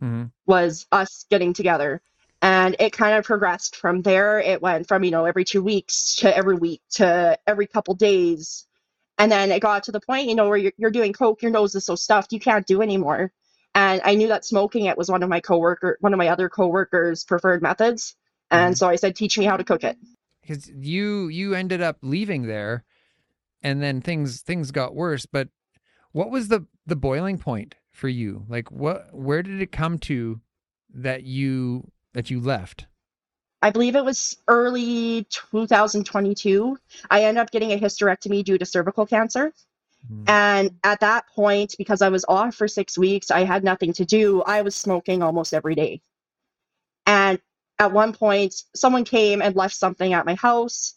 hmm 0.00 0.24
was 0.46 0.86
us 0.92 1.26
getting 1.30 1.52
together 1.54 2.00
and 2.42 2.76
it 2.80 2.92
kind 2.92 3.16
of 3.18 3.24
progressed 3.24 3.76
from 3.76 4.02
there 4.02 4.40
it 4.40 4.62
went 4.62 4.86
from 4.88 5.04
you 5.04 5.10
know 5.10 5.24
every 5.24 5.44
two 5.44 5.62
weeks 5.62 6.16
to 6.16 6.36
every 6.36 6.56
week 6.56 6.82
to 6.90 7.38
every 7.46 7.66
couple 7.66 7.94
days 7.94 8.66
and 9.18 9.30
then 9.32 9.50
it 9.50 9.60
got 9.60 9.84
to 9.84 9.92
the 9.92 10.00
point 10.00 10.28
you 10.28 10.34
know 10.36 10.48
where 10.48 10.56
you're, 10.58 10.72
you're 10.78 10.90
doing 10.90 11.12
coke 11.12 11.42
your 11.42 11.50
nose 11.50 11.74
is 11.74 11.84
so 11.86 11.96
stuffed 11.96 12.32
you 12.32 12.40
can't 12.40 12.66
do 12.66 12.82
anymore. 12.82 13.32
And 13.74 14.00
i 14.04 14.14
knew 14.14 14.28
that 14.28 14.44
smoking 14.44 14.86
it 14.86 14.98
was 14.98 15.08
one 15.10 15.22
of 15.22 15.28
my 15.28 15.40
coworker 15.40 15.98
one 16.00 16.14
of 16.14 16.18
my 16.18 16.28
other 16.28 16.48
coworkers 16.48 17.24
preferred 17.24 17.62
methods. 17.62 18.16
And 18.50 18.74
Mhm. 18.74 18.78
so 18.78 18.88
i 18.88 18.96
said 18.96 19.16
teach 19.16 19.38
me 19.38 19.44
how 19.44 19.56
to 19.56 19.64
cook 19.64 19.84
it. 19.84 19.96
Because 20.42 20.68
you 20.70 21.28
you 21.28 21.54
ended 21.54 21.82
up 21.82 21.98
leaving 22.02 22.46
there 22.46 22.84
and 23.62 23.82
then 23.82 24.00
things 24.00 24.40
things 24.42 24.70
got 24.70 24.94
worse. 24.94 25.26
But 25.26 25.48
what 26.12 26.30
was 26.30 26.48
the 26.48 26.66
the 26.86 26.96
boiling 26.96 27.38
point 27.38 27.76
for 27.90 28.08
you? 28.08 28.44
Like 28.48 28.70
what 28.72 29.14
where 29.14 29.42
did 29.42 29.60
it 29.60 29.72
come 29.72 29.98
to 30.00 30.40
that 30.94 31.24
you 31.24 31.90
that 32.14 32.30
you 32.30 32.40
left 32.40 32.87
I 33.60 33.70
believe 33.70 33.96
it 33.96 34.04
was 34.04 34.36
early 34.46 35.26
2022. 35.30 36.78
I 37.10 37.24
ended 37.24 37.40
up 37.40 37.50
getting 37.50 37.72
a 37.72 37.78
hysterectomy 37.78 38.44
due 38.44 38.58
to 38.58 38.64
cervical 38.64 39.06
cancer. 39.06 39.52
Mhm. 40.10 40.28
And 40.28 40.70
at 40.84 41.00
that 41.00 41.26
point, 41.28 41.74
because 41.76 42.02
I 42.02 42.08
was 42.08 42.24
off 42.28 42.54
for 42.54 42.68
six 42.68 42.96
weeks, 42.96 43.30
I 43.30 43.40
had 43.44 43.64
nothing 43.64 43.92
to 43.94 44.04
do. 44.04 44.42
I 44.42 44.62
was 44.62 44.76
smoking 44.76 45.22
almost 45.22 45.52
every 45.52 45.74
day. 45.74 46.00
And 47.06 47.40
at 47.78 47.92
one 47.92 48.12
point, 48.12 48.54
someone 48.74 49.04
came 49.04 49.42
and 49.42 49.56
left 49.56 49.74
something 49.74 50.12
at 50.12 50.26
my 50.26 50.34
house. 50.34 50.94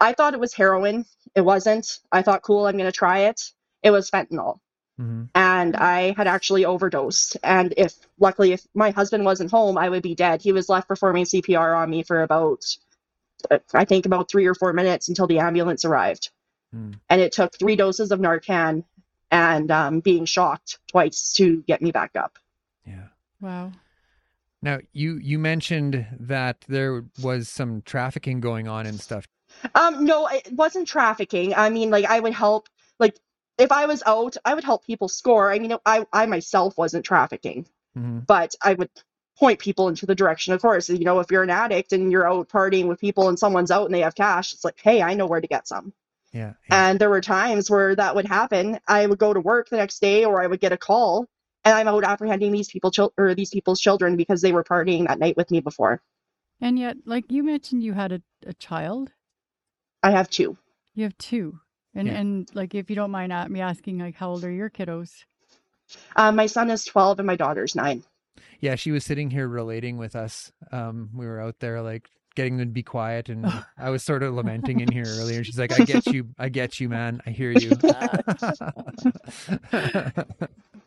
I 0.00 0.12
thought 0.12 0.34
it 0.34 0.40
was 0.40 0.54
heroin. 0.54 1.06
It 1.34 1.40
wasn't. 1.40 1.98
I 2.12 2.22
thought, 2.22 2.42
cool, 2.42 2.66
I'm 2.66 2.76
going 2.76 2.90
to 2.90 2.92
try 2.92 3.20
it. 3.20 3.40
It 3.82 3.90
was 3.90 4.10
fentanyl. 4.10 4.60
Mhm. 5.00 5.28
And 5.34 5.76
I 5.76 6.14
had 6.16 6.26
actually 6.26 6.64
overdosed. 6.64 7.36
And 7.42 7.74
if, 7.76 7.94
luckily, 8.18 8.52
if 8.52 8.66
my 8.74 8.90
husband 8.90 9.24
wasn't 9.24 9.50
home, 9.50 9.76
I 9.76 9.88
would 9.88 10.02
be 10.02 10.14
dead. 10.14 10.40
He 10.42 10.52
was 10.52 10.68
left 10.68 10.86
performing 10.88 11.24
CPR 11.24 11.74
on 11.76 11.90
me 11.90 12.02
for 12.04 12.22
about, 12.22 12.64
I 13.72 13.84
think, 13.84 14.06
about 14.06 14.30
three 14.30 14.46
or 14.46 14.54
four 14.54 14.72
minutes 14.72 15.08
until 15.08 15.26
the 15.26 15.38
ambulance 15.40 15.84
arrived 15.84 16.30
Mm. 16.74 16.98
and 17.08 17.20
it 17.20 17.30
took 17.30 17.56
three 17.56 17.76
doses 17.76 18.10
of 18.10 18.18
Narcan 18.18 18.82
and 19.30 19.70
um, 19.70 20.00
being 20.00 20.24
shocked 20.24 20.78
twice 20.88 21.32
to 21.34 21.62
get 21.68 21.80
me 21.80 21.92
back 21.92 22.12
up. 22.16 22.36
yeah 22.84 23.08
Wow. 23.40 23.70
now 24.60 24.80
you 24.92 25.16
you 25.18 25.38
mentioned 25.38 26.04
that 26.18 26.64
there 26.66 27.04
was 27.22 27.48
some 27.48 27.82
trafficking 27.82 28.40
going 28.40 28.66
on 28.66 28.86
and 28.86 28.98
stuff 29.00 29.24
Um, 29.76 30.04
no, 30.04 30.26
it 30.26 30.52
wasn't 30.52 30.88
trafficking. 30.88 31.54
I 31.54 31.70
mean, 31.70 31.90
like 31.90 32.06
I 32.06 32.18
would 32.18 32.32
help, 32.32 32.68
like 32.98 33.14
if 33.58 33.70
I 33.72 33.86
was 33.86 34.02
out, 34.06 34.36
I 34.44 34.54
would 34.54 34.64
help 34.64 34.84
people 34.84 35.08
score. 35.08 35.52
I 35.52 35.58
mean, 35.58 35.76
I 35.86 36.06
I 36.12 36.26
myself 36.26 36.76
wasn't 36.76 37.04
trafficking, 37.04 37.66
Mhm. 37.96 38.26
but 38.26 38.54
I 38.62 38.74
would 38.74 38.90
point 39.38 39.58
people 39.58 39.88
into 39.88 40.06
the 40.06 40.14
direction. 40.14 40.54
Of 40.54 40.62
course, 40.62 40.88
you 40.88 41.04
know, 41.04 41.18
if 41.20 41.30
you're 41.30 41.42
an 41.42 41.50
addict 41.50 41.92
and 41.92 42.10
you're 42.12 42.28
out 42.30 42.48
partying 42.48 42.86
with 42.86 43.00
people 43.00 43.28
and 43.28 43.38
someone's 43.38 43.70
out 43.70 43.84
and 43.86 43.94
they 43.94 44.00
have 44.00 44.14
cash, 44.14 44.52
it's 44.52 44.64
like, 44.64 44.78
hey, 44.80 45.02
I 45.02 45.14
know 45.14 45.26
where 45.26 45.40
to 45.40 45.46
get 45.48 45.66
some. 45.68 45.92
yeah, 46.32 46.54
yeah. 46.68 46.88
And 46.90 46.98
there 47.00 47.10
were 47.10 47.20
times 47.20 47.70
where 47.70 47.94
that 47.96 48.14
would 48.16 48.26
happen. 48.26 48.78
I 48.88 49.06
would 49.06 49.18
go 49.18 49.32
to 49.34 49.40
work 49.40 49.68
the 49.70 49.76
next 49.76 50.00
day, 50.00 50.24
or 50.24 50.40
I 50.42 50.46
would 50.48 50.60
get 50.60 50.72
a 50.72 50.76
call, 50.76 51.26
and 51.64 51.74
I'm 51.74 51.86
out 51.88 52.02
apprehending 52.04 52.50
these 52.52 52.68
people 52.68 52.90
chil- 52.90 53.12
or 53.16 53.34
these 53.36 53.50
people's 53.50 53.80
children 53.80 54.16
because 54.16 54.40
they 54.42 54.52
were 54.52 54.64
partying 54.64 55.06
that 55.06 55.18
night 55.20 55.36
with 55.36 55.50
me 55.52 55.60
before. 55.60 56.02
And 56.60 56.78
yet, 56.78 56.96
like 57.04 57.30
you 57.30 57.42
mentioned, 57.44 57.82
you 57.84 57.92
had 57.92 58.12
a, 58.12 58.22
a 58.46 58.52
child. 58.54 59.12
I 60.02 60.10
have 60.12 60.28
two. 60.30 60.56
You 60.94 61.04
have 61.04 61.16
two. 61.18 61.60
And 61.94 62.08
Yeah. 62.08 62.14
and 62.20 62.48
like 62.54 62.74
if 62.74 62.90
you 62.90 62.96
don't 62.96 63.10
mind 63.10 63.32
a- 63.32 63.48
me 63.48 63.60
asking, 63.60 63.98
like 63.98 64.16
how 64.16 64.30
old 64.30 64.44
are 64.44 64.50
your 64.50 64.70
kiddos? 64.70 65.24
Uh, 66.16 66.32
my 66.32 66.46
son 66.46 66.70
is 66.70 66.84
12 66.84 67.20
and 67.20 67.26
my 67.26 67.36
daughter's 67.36 67.74
nine. 67.74 68.02
yeah 68.60 68.74
she 68.74 68.90
was 68.90 69.04
sitting 69.04 69.30
here 69.30 69.46
relating 69.46 69.96
with 69.98 70.16
us 70.16 70.50
um 70.72 71.10
we 71.14 71.26
were 71.26 71.40
out 71.40 71.56
there 71.60 71.82
like 71.82 72.08
getting 72.34 72.56
them 72.56 72.68
to 72.68 72.72
be 72.72 72.82
quiet 72.82 73.28
and 73.28 73.46
i 73.78 73.90
was 73.90 74.02
sort 74.02 74.22
of 74.22 74.32
lamenting 74.34 74.80
in 74.80 74.90
here 74.90 75.04
earlier 75.06 75.44
she's 75.44 75.58
like 75.58 75.78
i 75.78 75.84
get 75.84 76.06
you 76.14 76.26
i 76.38 76.48
get 76.48 76.80
you 76.80 76.88
man 76.88 77.20
i 77.26 77.30
hear 77.30 77.50
you 77.52 77.70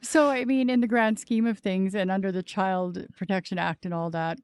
So 0.02 0.30
I 0.30 0.46
mean, 0.46 0.70
in 0.70 0.82
the 0.82 0.88
grand 0.88 1.20
scheme 1.20 1.48
of 1.48 1.60
things, 1.60 1.96
and 1.96 2.12
under 2.12 2.32
the 2.32 2.44
Child 2.44 3.06
Protection 3.18 3.58
Act 3.58 3.86
and 3.86 3.94
all 3.94 4.10
that 4.12 4.38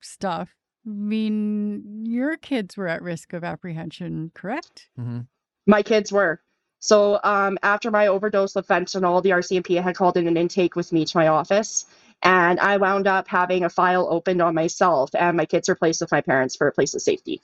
stuff, 0.00 0.50
I 0.86 0.90
mean, 0.90 2.04
your 2.04 2.36
kids 2.36 2.76
were 2.76 2.88
at 2.88 3.02
risk 3.02 3.32
of 3.32 3.44
apprehension, 3.44 4.32
correct? 4.34 4.88
Mhm. 4.98 5.26
My 5.66 5.82
kids 5.82 6.12
were. 6.12 6.40
So 6.78 7.18
um, 7.24 7.58
after 7.62 7.90
my 7.90 8.06
overdose 8.08 8.54
of 8.56 8.66
fentanyl, 8.66 9.22
the 9.22 9.30
RCMP 9.30 9.82
had 9.82 9.96
called 9.96 10.16
in 10.16 10.28
an 10.28 10.36
intake 10.36 10.76
with 10.76 10.92
me 10.92 11.04
to 11.04 11.16
my 11.16 11.28
office, 11.28 11.86
and 12.22 12.60
I 12.60 12.76
wound 12.76 13.06
up 13.06 13.26
having 13.28 13.64
a 13.64 13.68
file 13.70 14.06
opened 14.10 14.40
on 14.42 14.54
myself, 14.54 15.10
and 15.18 15.36
my 15.36 15.46
kids 15.46 15.68
are 15.68 15.74
placed 15.74 16.00
with 16.00 16.12
my 16.12 16.20
parents 16.20 16.54
for 16.54 16.68
a 16.68 16.72
place 16.72 16.94
of 16.94 17.02
safety. 17.02 17.40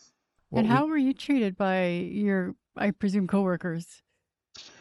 And 0.52 0.67
how 0.67 0.87
were 0.87 0.99
you 0.99 1.14
treated 1.14 1.57
by 1.57 1.87
your, 1.88 2.55
I 2.76 2.91
presume, 2.91 3.26
coworkers? 3.26 3.87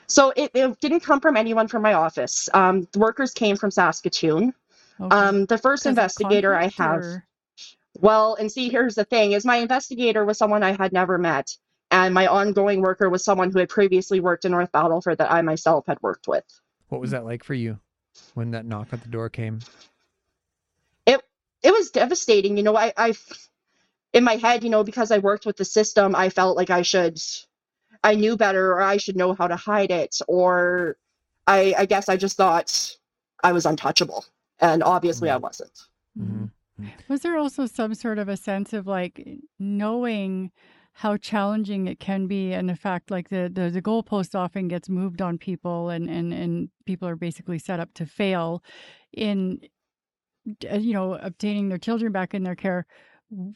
So 0.08 0.34
it, 0.36 0.52
it 0.54 0.80
didn't 0.82 1.00
come 1.00 1.22
from 1.22 1.38
anyone 1.38 1.70
from 1.70 1.82
my 1.82 1.94
office. 1.94 2.50
Um, 2.54 2.88
the 2.92 3.00
workers 3.00 3.32
came 3.34 3.56
from 3.56 3.72
Saskatoon. 3.72 4.54
Okay. 5.00 5.16
Um, 5.16 5.46
the 5.46 5.58
first 5.58 5.86
of 5.86 5.92
investigator 5.92 6.54
I 6.54 6.68
have. 6.78 7.00
or- 7.00 7.26
Well, 7.96 8.36
and 8.36 8.52
see, 8.52 8.68
here's 8.70 8.96
the 8.96 9.06
thing: 9.06 9.32
is 9.32 9.46
my 9.46 9.56
investigator 9.58 10.26
was 10.26 10.38
someone 10.38 10.62
I 10.62 10.74
had 10.74 10.92
never 10.92 11.18
met, 11.18 11.56
and 11.92 12.14
my 12.14 12.26
ongoing 12.28 12.82
worker 12.82 13.10
was 13.10 13.24
someone 13.24 13.52
who 13.52 13.60
had 13.60 13.70
previously 13.70 14.20
worked 14.20 14.46
in 14.46 14.52
North 14.52 14.72
Battleford 14.72 15.18
that 15.18 15.32
I 15.32 15.42
myself 15.42 15.86
had 15.88 16.02
worked 16.02 16.28
with. 16.28 16.46
what 16.90 17.02
was 17.02 17.12
that 17.12 17.26
like 17.26 17.44
for 17.44 17.54
you 17.54 17.80
when 18.34 18.52
that 18.52 18.66
knock 18.66 18.88
at 18.92 19.02
the 19.04 19.10
door 19.10 19.30
came 19.30 19.60
It 21.06 21.22
it 21.64 21.72
was 21.72 21.92
devastating. 21.92 22.58
You 22.58 22.64
know, 22.64 22.76
I, 22.76 22.92
I, 22.98 23.14
in 24.14 24.24
my 24.24 24.36
head, 24.36 24.64
you 24.64 24.70
know, 24.70 24.84
because 24.84 25.12
I 25.12 25.20
worked 25.20 25.46
with 25.46 25.58
the 25.58 25.66
system, 25.66 26.16
I 26.16 26.30
felt 26.30 26.58
like 26.58 26.70
I 26.70 26.82
should, 26.82 27.22
I 28.04 28.16
knew 28.16 28.36
better, 28.36 28.72
or 28.74 28.82
I 28.82 28.98
should 28.98 29.16
know 29.16 29.34
how 29.34 29.48
to 29.48 29.56
hide 29.56 29.92
it, 29.92 30.18
or 30.28 30.98
I, 31.46 31.76
I 31.78 31.86
guess 31.86 32.10
I 32.10 32.18
just 32.18 32.36
thought 32.36 32.98
I 33.44 33.52
was 33.52 33.66
untouchable, 33.66 34.26
and 34.60 34.82
obviously 34.84 35.30
I 35.30 35.38
wasn't. 35.38 35.78
Mhm. 36.20 36.50
Was 37.08 37.22
there 37.22 37.38
also 37.38 37.68
some 37.68 37.94
sort 37.94 38.18
of 38.18 38.28
a 38.28 38.38
sense 38.38 38.74
of 38.74 38.88
like 38.88 39.26
knowing 39.60 40.52
how 40.94 41.18
challenging 41.18 41.88
it 41.88 42.00
can 42.00 42.28
be. 42.28 42.54
And 42.54 42.70
the 42.70 42.76
fact 42.76 43.12
like 43.12 43.30
the, 43.30 43.50
the, 43.52 43.70
the 43.70 43.82
goalpost 43.82 44.36
often 44.36 44.68
gets 44.68 44.90
moved 44.90 45.22
on 45.22 45.38
people 45.38 45.90
and, 45.90 46.10
and, 46.10 46.34
and 46.34 46.70
people 46.86 47.08
are 47.08 47.16
basically 47.16 47.60
set 47.60 47.80
up 47.80 47.94
to 47.96 48.06
fail 48.06 48.62
in 49.14 49.62
uh, 50.72 50.78
you 50.78 50.94
know 50.94 51.14
obtaining 51.16 51.70
their 51.70 51.78
children 51.78 52.12
back 52.12 52.34
in 52.34 52.44
their 52.44 52.56
care. 52.56 52.86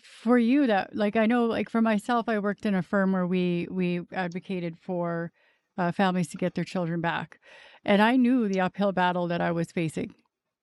For 0.01 0.37
you 0.37 0.67
that 0.67 0.95
like 0.95 1.17
i 1.17 1.25
know 1.25 1.45
like 1.45 1.69
for 1.69 1.81
myself 1.81 2.29
i 2.29 2.39
worked 2.39 2.65
in 2.65 2.75
a 2.75 2.81
firm 2.81 3.11
where 3.11 3.27
we 3.27 3.67
we 3.69 4.01
advocated 4.13 4.77
for 4.79 5.33
uh, 5.77 5.91
families 5.91 6.29
to 6.29 6.37
get 6.37 6.55
their 6.55 6.63
children 6.63 7.01
back. 7.01 7.39
And 7.83 8.01
i 8.01 8.15
knew 8.15 8.47
the 8.47 8.61
uphill 8.61 8.93
battle 8.93 9.27
that 9.27 9.41
i 9.41 9.51
was 9.51 9.71
facing 9.71 10.13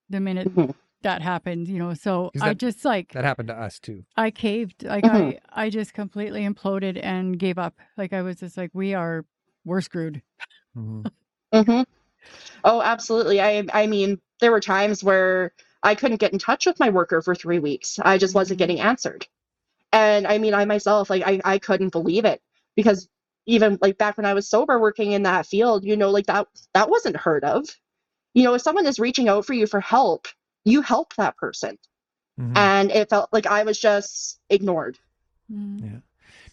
the 0.09 0.19
minute 0.19 0.47
Mhm. 0.55 0.73
That 1.03 1.21
happened 1.21 1.67
you 1.67 1.77
know 1.77 1.93
so 1.93 2.31
Is 2.33 2.41
i 2.41 2.53
just 2.53 2.83
like 2.85 3.13
that 3.13 3.23
happened 3.23 3.49
to 3.49 3.53
us 3.59 3.79
too 3.79 4.03
i 4.17 4.31
caved 4.31 4.83
like 4.83 5.05
Mhm. 5.05 5.37
i 5.53 5.65
i 5.65 5.69
just 5.69 5.93
completely 5.93 6.41
imploded 6.47 6.99
and 7.01 7.37
gave 7.39 7.57
up 7.57 7.75
like 7.97 8.13
i 8.13 8.21
was 8.21 8.37
just 8.37 8.57
like 8.57 8.71
we 8.73 8.93
are 8.93 9.25
we're 9.65 9.81
screwed 9.81 10.21
Mhm. 10.77 11.05
hmm 11.53 11.81
Oh, 12.63 12.81
absolutely. 12.81 13.41
I 13.41 13.65
I 13.73 13.87
mean, 13.87 14.19
there 14.39 14.51
were 14.51 14.61
times 14.61 15.03
where 15.03 15.51
I 15.83 15.95
couldn't 15.95 16.17
get 16.21 16.31
in 16.33 16.39
touch 16.39 16.65
with 16.65 16.79
my 16.79 16.89
worker 16.89 17.21
for 17.21 17.35
three 17.35 17.59
weeks. 17.59 17.99
I 18.01 18.17
just 18.17 18.33
wasn't 18.33 18.57
Mhm. 18.57 18.59
getting 18.59 18.79
answered. 18.79 19.27
And 19.91 20.25
I 20.27 20.37
mean, 20.37 20.53
I 20.53 20.65
myself, 20.65 21.09
like, 21.09 21.23
I, 21.25 21.41
I 21.43 21.59
couldn't 21.59 21.91
believe 21.91 22.25
it 22.25 22.41
because 22.75 23.09
even 23.45 23.77
like 23.81 23.97
back 23.97 24.17
when 24.17 24.25
I 24.25 24.33
was 24.33 24.47
sober 24.49 24.79
working 24.79 25.11
in 25.11 25.23
that 25.23 25.45
field, 25.45 25.83
you 25.83 25.97
know, 25.97 26.09
like 26.11 26.27
that 26.27 26.47
that 26.73 26.89
wasn't 26.89 27.17
heard 27.17 27.43
of. 27.43 27.65
You 28.33 28.43
know, 28.43 28.53
if 28.55 28.61
someone 28.61 28.87
is 28.87 28.99
reaching 28.99 29.27
out 29.29 29.45
for 29.45 29.53
you 29.53 29.67
for 29.67 29.81
help, 29.81 30.27
you 30.65 30.81
help 30.81 31.15
that 31.15 31.37
person. 31.37 31.77
Mhm. 32.39 32.57
And 32.57 32.91
it 32.91 33.09
felt 33.09 33.29
like 33.31 33.45
I 33.45 33.63
was 33.63 33.79
just 33.79 34.39
ignored. 34.49 34.97
Mm. 35.51 36.01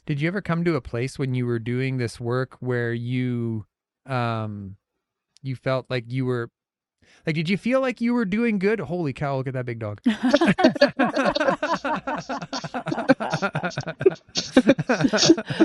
Did 0.06 0.20
you 0.20 0.28
ever 0.28 0.40
come 0.42 0.64
to 0.64 0.76
a 0.76 0.80
place 0.80 1.18
when 1.18 1.34
you 1.34 1.46
were 1.46 1.58
doing 1.58 1.98
this 1.98 2.20
work 2.20 2.56
where 2.60 2.92
you 2.92 3.66
um 4.06 4.76
you 5.42 5.56
felt 5.56 5.86
like 5.88 6.04
you 6.08 6.26
were 6.26 6.50
like 7.26 7.34
did 7.34 7.48
you 7.48 7.56
feel 7.56 7.80
like 7.80 8.00
you 8.00 8.14
were 8.14 8.24
doing 8.24 8.58
good? 8.58 8.80
Holy 8.80 9.12
cow, 9.12 9.36
look 9.36 9.46
at 9.46 9.54
that 9.54 9.66
big 9.66 9.78
dog. 9.78 10.00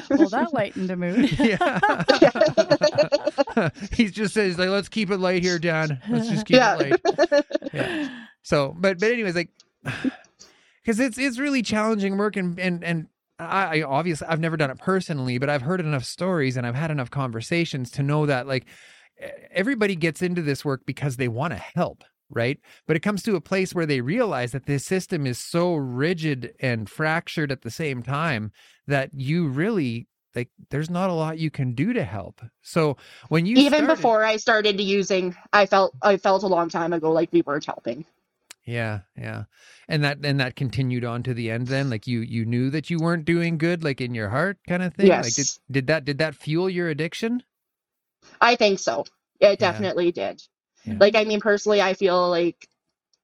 well 0.10 0.30
that 0.30 0.50
lightened 0.54 0.90
the 0.90 0.96
mood 0.96 1.32
yeah. 3.62 3.70
He's 3.94 4.12
just 4.12 4.34
says 4.34 4.58
like 4.58 4.70
let's 4.70 4.90
keep 4.90 5.10
it 5.12 5.18
light 5.18 5.44
here, 5.44 5.60
Dan. 5.60 6.02
Let's 6.10 6.30
just 6.30 6.46
keep 6.46 6.56
Yeah. 6.58 6.78
it 6.80 6.92
light. 6.92 7.02
Yeah. 7.74 8.10
So, 8.46 8.76
but 8.78 9.00
but 9.00 9.12
anyways, 9.12 9.36
like, 9.36 9.50
because 9.84 11.00
it's 11.00 11.18
it's 11.18 11.40
really 11.40 11.64
challenging 11.64 12.16
work, 12.16 12.36
and 12.36 12.60
and 12.60 12.84
and 12.84 13.08
I, 13.40 13.80
I 13.80 13.82
obviously 13.82 14.28
I've 14.28 14.40
never 14.40 14.56
done 14.56 14.70
it 14.70 14.78
personally, 14.78 15.40
but 15.40 15.50
I've 15.50 15.64
heard 15.64 15.80
enough 15.80 16.06
stories 16.06 16.56
and 16.56 16.66
I've 16.66 16.76
had 16.76 16.92
enough 16.92 17.10
conversations 17.10 17.90
to 17.92 18.04
know 18.04 18.28
that 18.28 18.46
like 18.46 18.68
everybody 19.52 19.96
gets 19.96 20.22
into 20.22 20.44
this 20.44 20.64
work 20.64 20.86
because 20.86 21.18
they 21.18 21.28
want 21.28 21.54
to 21.54 21.64
help, 21.76 22.04
right? 22.30 22.60
But 22.86 22.96
it 22.96 23.00
comes 23.00 23.24
to 23.24 23.36
a 23.36 23.42
place 23.42 23.74
where 23.74 23.88
they 23.88 24.02
realize 24.02 24.52
that 24.52 24.68
this 24.68 24.86
system 24.86 25.26
is 25.26 25.40
so 25.40 25.74
rigid 25.74 26.54
and 26.60 26.88
fractured 26.88 27.52
at 27.52 27.64
the 27.64 27.72
same 27.72 28.04
time 28.04 28.52
that 28.86 29.10
you 29.12 29.48
really 29.48 30.08
like 30.36 30.50
there's 30.70 30.92
not 30.92 31.10
a 31.10 31.14
lot 31.14 31.40
you 31.40 31.50
can 31.50 31.74
do 31.74 31.94
to 31.94 32.04
help. 32.04 32.42
So 32.62 32.98
when 33.30 33.48
you 33.48 33.58
Even 33.58 33.86
started- 33.86 33.96
before 33.96 34.24
I 34.24 34.38
started 34.38 34.78
to 34.78 34.84
using, 34.84 35.36
I 35.52 35.66
felt 35.66 35.96
I 36.04 36.18
felt 36.18 36.44
a 36.44 36.48
long 36.48 36.70
time 36.70 36.94
ago 36.94 37.12
like 37.12 37.30
we 37.34 37.42
weren't 37.42 37.66
helping. 37.66 38.06
Yeah, 38.66 39.02
yeah. 39.18 39.46
And 39.90 40.04
that 40.06 40.26
and 40.26 40.40
that 40.40 40.56
continued 40.56 41.06
on 41.06 41.24
to 41.24 41.34
the 41.36 41.52
end 41.52 41.68
then 41.68 41.90
like 41.92 42.08
you 42.08 42.22
you 42.22 42.46
knew 42.46 42.70
that 42.72 42.90
you 42.90 43.00
weren't 43.00 43.26
doing 43.26 43.58
good 43.60 43.84
like 43.84 44.02
in 44.02 44.16
your 44.16 44.30
heart 44.30 44.60
kind 44.68 44.84
of 44.84 44.96
thing? 44.96 45.22
Like 45.22 45.36
did 45.36 45.50
Yes. 45.50 45.60
did 45.72 45.88
that 45.88 46.06
did 46.06 46.20
that 46.20 46.36
fuel 46.36 46.70
your 46.70 46.90
addiction? 46.90 47.44
I 48.42 48.56
think 48.56 48.80
so. 48.80 49.06
It 49.40 49.60
Yeah. 49.60 49.60
definitely 49.60 50.12
did. 50.12 50.42
Yeah. 50.86 51.00
Like, 51.00 51.16
I 51.16 51.24
mean, 51.26 51.42
personally, 51.42 51.82
I 51.82 51.94
feel 51.94 52.30
like 52.30 52.68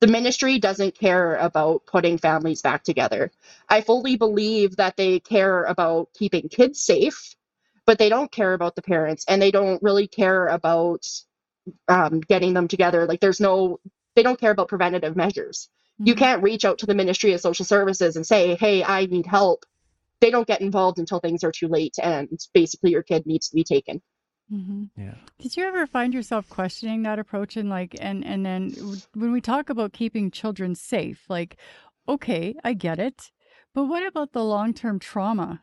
the 0.01 0.07
ministry 0.07 0.59
doesn't 0.59 0.97
care 0.99 1.35
about 1.37 1.85
putting 1.87 2.17
families 2.17 2.61
back 2.61 2.83
together. 2.83 3.31
I 3.69 3.81
fully 3.81 4.17
believe 4.17 4.77
that 4.77 4.97
they 4.97 5.19
care 5.19 5.63
about 5.65 6.09
keeping 6.13 6.49
kids 6.49 6.81
safe, 6.81 7.35
but 7.85 7.99
they 7.99 8.09
don't 8.09 8.31
care 8.31 8.53
about 8.53 8.75
the 8.75 8.81
parents 8.83 9.25
and 9.27 9.41
they 9.41 9.51
don't 9.51 9.83
really 9.83 10.07
care 10.07 10.47
about 10.47 11.07
um, 11.87 12.21
getting 12.21 12.53
them 12.53 12.67
together. 12.67 13.05
Like, 13.07 13.19
there's 13.21 13.39
no, 13.41 13.79
they 14.15 14.23
don't 14.23 14.39
care 14.39 14.51
about 14.51 14.67
preventative 14.67 15.15
measures. 15.15 15.69
You 15.99 16.15
Mhm. 16.15 16.17
can't 16.17 16.43
reach 16.43 16.65
out 16.65 16.79
to 16.79 16.85
the 16.85 16.95
Ministry 16.95 17.33
of 17.33 17.41
Social 17.41 17.65
Services 17.65 18.15
and 18.15 18.25
say, 18.25 18.55
hey, 18.55 18.83
I 18.83 19.05
need 19.05 19.25
help. 19.25 19.65
They 20.19 20.31
don't 20.31 20.47
get 20.47 20.61
involved 20.61 20.99
until 20.99 21.19
things 21.19 21.43
are 21.43 21.51
too 21.51 21.67
late 21.67 21.95
and 22.01 22.29
basically 22.53 22.91
your 22.91 23.03
kid 23.03 23.25
needs 23.25 23.49
to 23.49 23.55
be 23.55 23.63
taken. 23.63 24.01
Mm-hmm. 24.51 24.83
Yeah. 24.97 25.15
Did 25.39 25.55
you 25.55 25.63
ever 25.65 25.87
find 25.87 26.13
yourself 26.13 26.49
questioning 26.49 27.03
that 27.03 27.19
approach 27.19 27.55
and 27.55 27.69
like 27.69 27.95
and 27.99 28.25
and 28.25 28.45
then 28.45 28.73
when 29.13 29.31
we 29.31 29.39
talk 29.41 29.69
about 29.69 29.93
keeping 29.93 30.29
children 30.29 30.75
safe, 30.75 31.25
like 31.29 31.57
okay, 32.09 32.55
I 32.63 32.73
get 32.73 32.99
it, 32.99 33.31
but 33.73 33.85
what 33.85 34.05
about 34.05 34.33
the 34.33 34.43
long-term 34.43 34.99
trauma 34.99 35.61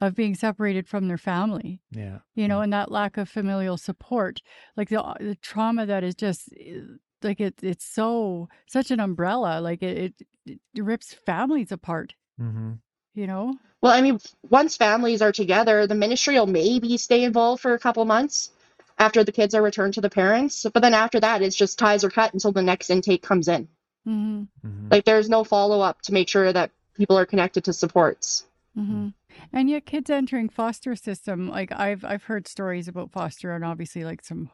of 0.00 0.14
being 0.14 0.34
separated 0.34 0.88
from 0.88 1.08
their 1.08 1.18
family? 1.18 1.82
Yeah. 1.90 2.20
You 2.34 2.48
know, 2.48 2.62
and 2.62 2.72
that 2.72 2.90
lack 2.90 3.18
of 3.18 3.28
familial 3.28 3.76
support, 3.76 4.40
like 4.76 4.88
the 4.88 5.02
uh, 5.02 5.14
the 5.20 5.34
trauma 5.34 5.84
that 5.84 6.02
is 6.02 6.14
just 6.14 6.48
uh, 6.54 6.94
like 7.22 7.40
it 7.40 7.54
it's 7.62 7.84
so 7.84 8.48
such 8.66 8.90
an 8.90 9.00
umbrella, 9.00 9.60
like 9.60 9.82
it 9.82 10.14
it, 10.46 10.58
it 10.74 10.84
rips 10.84 11.12
families 11.14 11.72
apart, 11.72 12.14
Mhm. 12.40 12.78
you 13.14 13.26
know? 13.26 13.54
Well, 13.82 13.92
I 13.92 14.02
mean, 14.02 14.18
once 14.50 14.76
families 14.76 15.22
are 15.22 15.32
together, 15.32 15.86
the 15.86 15.94
ministry 15.94 16.34
will 16.34 16.46
maybe 16.46 16.96
stay 16.98 17.24
involved 17.24 17.62
for 17.62 17.72
a 17.74 17.78
couple 17.78 18.04
months 18.04 18.50
after 18.98 19.24
the 19.24 19.32
kids 19.32 19.54
are 19.54 19.62
returned 19.62 19.94
to 19.94 20.02
the 20.02 20.10
parents. 20.10 20.66
But 20.72 20.80
then 20.82 20.92
after 20.92 21.18
that, 21.20 21.40
it's 21.40 21.56
just 21.56 21.78
ties 21.78 22.04
are 22.04 22.10
cut 22.10 22.34
until 22.34 22.52
the 22.52 22.62
next 22.62 22.90
intake 22.90 23.22
comes 23.22 23.48
in. 23.48 23.68
Mhm. 24.06 24.48
Mhm. 24.64 24.90
Like, 24.90 25.04
there's 25.04 25.28
no 25.30 25.44
follow 25.44 25.80
up 25.80 26.02
to 26.02 26.12
make 26.12 26.28
sure 26.28 26.52
that 26.52 26.70
people 26.94 27.16
are 27.18 27.26
connected 27.26 27.64
to 27.64 27.72
supports. 27.72 28.44
hmm 28.74 29.08
And 29.52 29.70
yet, 29.70 29.86
kids 29.86 30.10
entering 30.10 30.48
foster 30.50 30.94
system, 30.94 31.48
like 31.48 31.72
I've 31.72 32.04
I've 32.04 32.24
heard 32.24 32.46
stories 32.46 32.88
about 32.88 33.10
foster, 33.10 33.52
and 33.54 33.64
obviously 33.64 34.04
like 34.04 34.22
some 34.24 34.50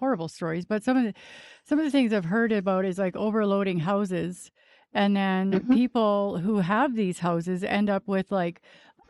horrible 0.00 0.28
stories. 0.28 0.64
But 0.66 0.82
some 0.82 0.96
of 0.96 1.04
the 1.04 1.14
some 1.64 1.78
of 1.78 1.84
the 1.84 1.90
things 1.90 2.12
I've 2.12 2.24
heard 2.36 2.52
about 2.52 2.84
is 2.84 2.98
like 2.98 3.14
overloading 3.16 3.80
houses, 3.80 4.50
and 4.92 5.16
then 5.16 5.44
Mhm. 5.52 5.72
people 5.72 6.38
who 6.38 6.58
have 6.58 6.94
these 6.96 7.20
houses 7.20 7.62
end 7.62 7.88
up 7.88 8.08
with 8.08 8.32
like 8.32 8.60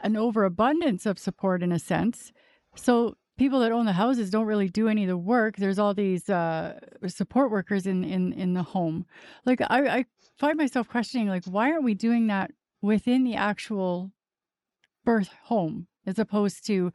an 0.03 0.17
overabundance 0.17 1.07
of 1.07 1.19
support 1.19 1.63
in 1.63 1.73
a 1.73 1.79
sense. 1.79 2.33
So 2.75 3.17
people 3.39 3.61
that 3.61 3.73
own 3.73 3.87
the 3.87 3.93
houses 3.95 4.31
don't 4.31 4.47
really 4.47 4.69
do 4.69 4.89
any 4.89 5.05
of 5.05 5.09
the 5.09 5.17
work. 5.17 5.57
There's 5.57 5.79
all 5.79 5.95
these 5.95 6.29
uh, 6.29 6.79
support 7.07 7.51
workers 7.51 7.87
in 7.87 8.05
in 8.05 8.33
in 8.33 8.55
the 8.55 8.63
home. 8.63 9.07
Like 9.47 9.61
I, 9.63 9.81
I 9.99 10.05
find 10.39 10.57
myself 10.59 10.89
questioning, 10.89 11.29
like 11.29 11.45
why 11.47 11.71
aren't 11.71 11.85
we 11.85 11.95
doing 11.95 12.27
that 12.29 12.51
within 12.83 13.25
the 13.25 13.35
actual 13.37 14.13
birth 15.05 15.33
home 15.45 15.87
as 16.07 16.19
opposed 16.19 16.67
to 16.67 16.93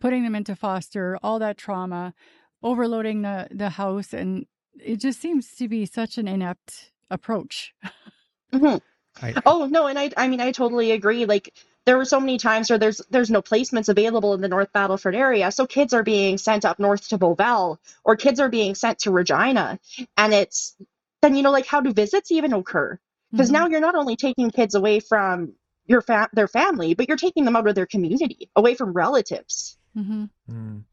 putting 0.00 0.22
them 0.24 0.34
into 0.34 0.56
foster, 0.56 1.18
all 1.22 1.38
that 1.38 1.58
trauma, 1.58 2.14
overloading 2.62 3.22
the, 3.22 3.48
the 3.50 3.70
house. 3.70 4.12
And 4.12 4.46
it 4.82 4.96
just 4.96 5.20
seems 5.20 5.54
to 5.56 5.68
be 5.68 5.86
such 5.86 6.18
an 6.18 6.28
inept 6.28 6.92
approach. 7.10 7.74
hmm 8.52 8.76
I, 9.20 9.34
Oh 9.44 9.66
no, 9.66 9.86
and 9.86 9.98
I 9.98 10.10
I 10.16 10.28
mean 10.28 10.40
I 10.40 10.52
totally 10.52 10.92
agree. 10.92 11.24
Like 11.26 11.52
there 11.84 11.96
were 11.98 12.04
so 12.04 12.20
many 12.20 12.38
times 12.38 12.70
where 12.70 12.78
there's 12.78 13.00
there's 13.10 13.30
no 13.30 13.42
placements 13.42 13.88
available 13.88 14.34
in 14.34 14.40
the 14.40 14.48
North 14.48 14.72
Battleford 14.72 15.14
area, 15.16 15.50
so 15.50 15.66
kids 15.66 15.92
are 15.92 16.02
being 16.02 16.38
sent 16.38 16.64
up 16.64 16.78
north 16.78 17.08
to 17.08 17.18
Beauval, 17.18 17.78
or 18.04 18.16
kids 18.16 18.40
are 18.40 18.48
being 18.48 18.74
sent 18.74 19.00
to 19.00 19.10
Regina, 19.10 19.78
and 20.16 20.32
it's 20.32 20.76
then 21.22 21.34
you 21.34 21.42
know 21.42 21.50
like 21.50 21.66
how 21.66 21.80
do 21.80 21.92
visits 21.92 22.30
even 22.30 22.52
occur? 22.52 22.98
Because 23.32 23.50
Mhm. 23.50 23.54
now 23.54 23.66
you're 23.66 23.80
not 23.80 23.94
only 23.96 24.16
taking 24.16 24.50
kids 24.50 24.74
away 24.74 25.00
from 25.00 25.52
your 25.86 26.00
fa- 26.02 26.30
their 26.32 26.48
family, 26.48 26.94
but 26.94 27.08
you're 27.08 27.16
taking 27.16 27.44
them 27.44 27.56
out 27.56 27.66
of 27.68 27.74
their 27.74 27.86
community, 27.86 28.48
away 28.56 28.74
from 28.74 28.92
relatives. 28.92 29.76
Mhm. 29.96 30.30
mm. 30.48 30.84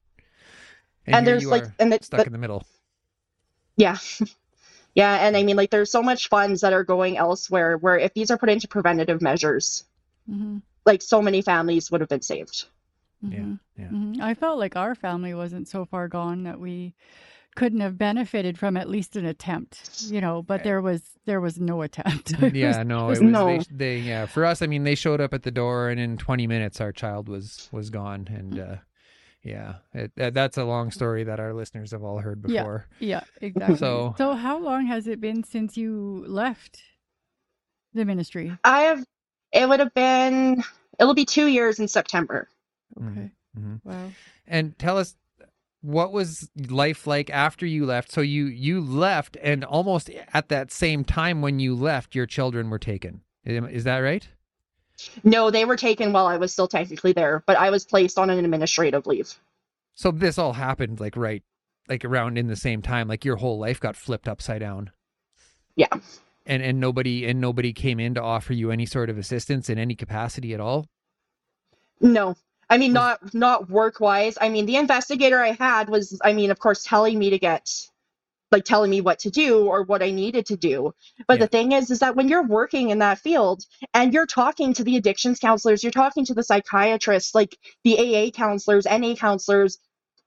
And, 1.16 1.26
here 1.26 1.34
there's 1.36 1.44
you 1.44 1.50
like 1.50 1.64
are 1.64 1.76
and 1.80 1.94
it's 1.94 2.08
stuck 2.08 2.26
in 2.28 2.34
the 2.34 2.40
middle. 2.40 2.66
Yeah. 3.76 3.98
Yeah, 4.96 5.28
and 5.28 5.38
I 5.38 5.44
mean 5.44 5.56
like 5.58 5.70
there's 5.70 5.92
so 5.92 6.02
much 6.02 6.28
funds 6.28 6.62
that 6.62 6.74
are 6.74 6.84
going 6.84 7.18
elsewhere 7.20 7.78
where 7.78 8.00
if 8.00 8.16
these 8.16 8.32
are 8.32 8.38
put 8.40 8.50
into 8.50 8.68
preventative 8.68 9.22
measures, 9.22 9.84
Mhm. 10.28 10.64
like 10.88 11.04
so 11.04 11.22
many 11.22 11.44
families 11.44 11.92
would 11.92 12.02
have 12.02 12.10
been 12.10 12.24
saved. 12.24 12.66
Yeah, 13.22 13.38
Mhm. 13.42 13.60
yeah. 13.78 13.88
Mhm. 13.90 14.20
I 14.22 14.34
felt 14.34 14.58
like 14.58 14.76
our 14.76 14.96
family 14.96 15.36
wasn't 15.36 15.68
so 15.68 15.86
far 15.86 16.08
gone 16.08 16.46
that 16.46 16.60
we 16.60 16.96
couldn't 17.56 17.82
have 17.82 17.96
benefited 18.00 18.58
from 18.58 18.76
at 18.76 18.90
least 18.90 19.16
an 19.16 19.26
attempt, 19.26 20.02
you 20.08 20.20
know, 20.20 20.42
but 20.42 20.64
there 20.64 20.82
was 20.82 21.04
there 21.26 21.42
was 21.42 21.60
no 21.60 21.84
attempt. 21.84 22.32
It 22.42 22.42
was- 22.42 22.54
yeah, 22.54 22.82
no, 22.82 23.06
it 23.06 23.10
was 23.10 23.22
no- 23.22 23.46
they, 23.46 23.66
they 23.70 23.98
yeah, 24.00 24.26
for 24.26 24.46
us 24.46 24.64
I 24.64 24.66
mean 24.66 24.84
they 24.84 24.96
showed 24.96 25.22
up 25.22 25.32
at 25.32 25.44
the 25.44 25.52
door 25.52 25.90
and 25.90 26.00
in 26.00 26.18
20 26.18 26.48
minutes 26.48 26.82
our 26.82 26.92
child 26.92 27.30
was 27.30 27.70
was 27.72 27.92
gone 27.92 28.28
and 28.32 28.60
uh 28.60 28.76
yeah, 29.44 29.76
it, 29.94 30.12
that, 30.16 30.34
that's 30.34 30.58
a 30.58 30.64
long 30.66 30.92
story 30.92 31.24
that 31.24 31.40
our 31.40 31.54
listeners 31.54 31.92
have 31.92 32.04
all 32.04 32.20
heard 32.20 32.42
before. 32.42 32.88
Yeah, 33.00 33.08
yeah 33.08 33.24
exactly. 33.42 33.78
So- 33.78 34.16
so 34.18 34.34
how 34.34 34.58
long 34.60 34.86
has 34.88 35.08
it 35.08 35.20
been 35.22 35.44
since 35.44 35.78
you 35.78 36.24
left 36.28 36.82
the 37.94 38.06
ministry? 38.06 38.58
I 38.64 38.82
have 38.82 39.06
it 39.54 39.68
would 39.70 39.80
have 39.80 39.94
been 39.94 40.64
it'll 41.00 41.14
be 41.14 41.26
2 41.26 41.48
years 41.48 41.80
in 41.80 41.88
September. 41.88 42.48
Mhm. 43.00 43.12
Okay. 43.12 43.32
Mhm. 43.58 43.82
Wow. 43.84 44.12
And 44.46 44.78
tell 44.78 44.98
us 44.98 45.16
what 45.82 46.12
was 46.12 46.50
life 46.70 47.06
like 47.08 47.30
after 47.30 47.66
you 47.66 47.86
left? 47.86 48.12
So 48.12 48.22
you 48.22 48.46
you 48.46 48.82
left 48.82 49.38
and 49.42 49.64
almost 49.64 50.10
at 50.34 50.50
that 50.50 50.72
same 50.72 51.04
time 51.06 51.42
when 51.42 51.60
you 51.60 51.76
left 51.76 52.16
your 52.16 52.26
children 52.26 52.70
were 52.70 52.80
taken. 52.80 53.22
Is 53.46 53.64
is 53.72 53.84
that 53.86 54.00
right? 54.00 54.28
No, 55.24 55.52
they 55.52 55.66
were 55.66 55.76
taken 55.76 56.12
while 56.12 56.28
I 56.28 56.38
was 56.38 56.54
still 56.54 56.68
technically 56.68 57.14
there, 57.14 57.44
but 57.46 57.58
I 57.58 57.70
was 57.70 57.86
placed 57.86 58.18
on 58.18 58.30
an 58.30 58.44
administrative 58.44 59.06
leave. 59.06 59.34
So 59.96 60.12
this 60.12 60.38
all 60.38 60.54
happened 60.54 61.00
like 61.00 61.18
right 61.18 61.44
like 61.90 62.04
around 62.04 62.38
in 62.38 62.48
the 62.48 62.56
same 62.56 62.82
time 62.82 63.08
like 63.08 63.26
your 63.26 63.38
whole 63.38 63.58
life 63.58 63.80
got 63.80 63.96
flipped 63.96 64.28
upside 64.28 64.60
down. 64.60 64.92
Yeah. 65.76 65.88
And 66.46 66.62
and 66.62 66.80
nobody 66.80 67.26
and 67.26 67.42
nobody 67.42 67.74
came 67.74 68.00
in 68.00 68.14
to 68.16 68.22
offer 68.22 68.54
you 68.54 68.72
any 68.72 68.86
sort 68.86 69.10
of 69.10 69.18
assistance 69.18 69.70
in 69.70 69.78
any 69.78 69.96
capacity 69.96 70.54
at 70.54 70.60
all? 70.60 70.88
No. 72.00 72.36
I 72.70 72.78
mean 72.78 72.92
mm. 72.92 72.96
not 72.96 73.34
not 73.34 73.70
work-wise. 73.70 74.38
I 74.40 74.50
mean 74.50 74.66
the 74.66 74.76
investigator 74.76 75.40
I 75.42 75.52
had 75.52 75.90
was 75.90 76.20
I 76.24 76.34
mean 76.34 76.52
of 76.52 76.60
course 76.60 76.84
telling 76.84 77.18
me 77.18 77.30
to 77.30 77.40
get 77.40 77.88
like 78.52 78.64
telling 78.66 78.90
me 78.92 79.02
what 79.02 79.20
to 79.20 79.30
do 79.30 79.66
or 79.68 79.84
what 79.84 80.04
I 80.04 80.12
needed 80.12 80.46
to 80.48 80.58
do. 80.58 80.94
But 81.28 81.40
Yeah. 81.40 81.46
the 81.46 81.48
thing 81.48 81.72
is 81.74 81.92
is 81.92 82.00
that 82.00 82.16
when 82.16 82.30
you're 82.30 82.48
working 82.48 82.90
in 82.90 83.00
that 83.00 83.20
field 83.20 83.64
and 83.94 84.14
you're 84.14 84.26
talking 84.26 84.74
to 84.76 84.84
the 84.84 84.98
addictions 84.98 85.40
counselors, 85.40 85.84
you're 85.84 85.92
talking 85.92 86.26
to 86.26 86.34
the 86.34 86.44
psychiatrists, 86.44 87.36
like 87.36 87.58
the 87.84 87.98
AA 88.00 88.32
counselors, 88.32 88.86
NA 88.86 89.16
counselors 89.16 89.78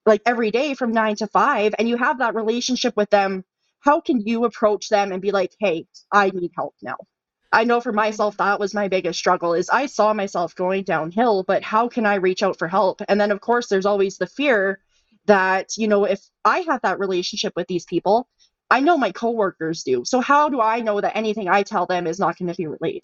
like 0.05 0.21
every 0.25 0.51
day 0.51 0.73
from 0.73 0.91
9 0.91 1.15
to 1.17 1.27
5 1.27 1.75
and 1.79 1.87
you 1.89 1.97
have 1.97 2.19
that 2.19 2.35
relationship 2.35 2.95
with 2.97 3.09
them, 3.09 3.43
how 3.79 4.01
can 4.01 4.21
you 4.21 4.45
approach 4.45 4.89
them 4.89 5.11
and 5.11 5.21
be 5.21 5.31
like, 5.31 5.53
"Hey, 5.59 5.87
I 6.11 6.29
need 6.31 6.51
help 6.55 6.75
now." 6.81 6.97
I 7.51 7.63
know 7.65 7.81
for 7.81 7.91
myself 7.91 8.37
that 8.37 8.59
was 8.59 8.73
my 8.73 8.87
biggest 8.87 9.19
struggle 9.19 9.53
is 9.53 9.69
I 9.69 9.85
saw 9.87 10.13
myself 10.13 10.55
going 10.55 10.83
downhill, 10.83 11.43
but 11.43 11.63
how 11.63 11.87
can 11.89 12.05
I 12.05 12.15
reach 12.15 12.43
out 12.43 12.57
for 12.57 12.67
help? 12.67 13.01
And 13.07 13.19
then 13.19 13.31
of 13.31 13.41
course 13.41 13.67
there's 13.67 13.85
always 13.85 14.17
the 14.17 14.27
fear 14.27 14.79
that, 15.25 15.77
you 15.77 15.87
know, 15.87 16.05
if 16.05 16.21
I 16.45 16.59
have 16.61 16.81
that 16.81 16.99
relationship 16.99 17.53
with 17.55 17.67
these 17.67 17.85
people, 17.85 18.27
I 18.69 18.79
know 18.79 18.97
my 18.97 19.11
coworkers 19.11 19.83
do. 19.83 20.03
So 20.05 20.21
how 20.21 20.49
do 20.49 20.61
I 20.61 20.81
know 20.81 21.01
that 21.01 21.15
anything 21.15 21.49
I 21.49 21.63
tell 21.63 21.85
them 21.85 22.07
is 22.07 22.19
not 22.19 22.37
going 22.37 22.49
to 22.49 22.55
be 22.55 22.67
relayed? 22.67 23.03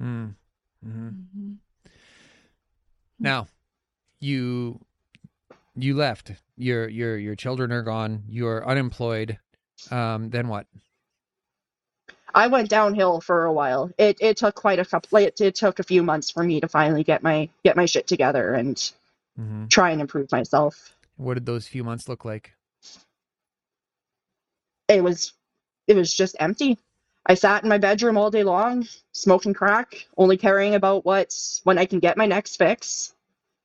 Mm. 0.00 0.34
hmm 0.82 1.08
Mhm. 1.08 1.58
Now, 3.18 3.46
you 4.20 4.80
you 5.76 5.94
left. 5.96 6.32
Your 6.56 6.88
your 6.88 7.16
your 7.16 7.36
children 7.36 7.72
are 7.72 7.82
gone. 7.82 8.24
You're 8.28 8.66
unemployed. 8.66 9.38
Um, 9.90 10.30
then 10.30 10.48
what? 10.48 10.66
I 12.34 12.46
went 12.46 12.68
downhill 12.70 13.20
for 13.20 13.44
a 13.44 13.52
while. 13.52 13.90
It 13.98 14.18
it 14.20 14.36
took 14.38 14.54
quite 14.54 14.78
a 14.78 14.84
couple 14.84 15.18
it, 15.18 15.40
it 15.40 15.54
took 15.54 15.78
a 15.78 15.82
few 15.84 16.02
months 16.02 16.30
for 16.30 16.42
me 16.42 16.60
to 16.60 16.68
finally 16.68 17.04
get 17.04 17.22
my 17.22 17.48
get 17.64 17.76
my 17.76 17.86
shit 17.86 18.06
together 18.06 18.54
and 18.54 18.92
hmm 19.36 19.66
try 19.66 19.90
and 19.90 20.00
improve 20.00 20.30
myself. 20.32 20.94
What 21.16 21.34
did 21.34 21.46
those 21.46 21.68
few 21.68 21.84
months 21.84 22.08
look 22.08 22.24
like? 22.24 22.52
it 24.88 25.02
was 25.02 25.32
it 25.86 25.96
was 25.96 26.14
just 26.14 26.36
empty. 26.38 26.78
I 27.26 27.34
sat 27.34 27.62
in 27.62 27.68
my 27.68 27.78
bedroom 27.78 28.16
all 28.16 28.30
day 28.30 28.42
long, 28.42 28.86
smoking 29.12 29.54
crack, 29.54 30.06
only 30.16 30.36
caring 30.36 30.74
about 30.74 31.04
what's 31.04 31.60
when 31.64 31.78
I 31.78 31.86
can 31.86 32.00
get 32.00 32.16
my 32.16 32.26
next 32.26 32.56
fix. 32.56 33.14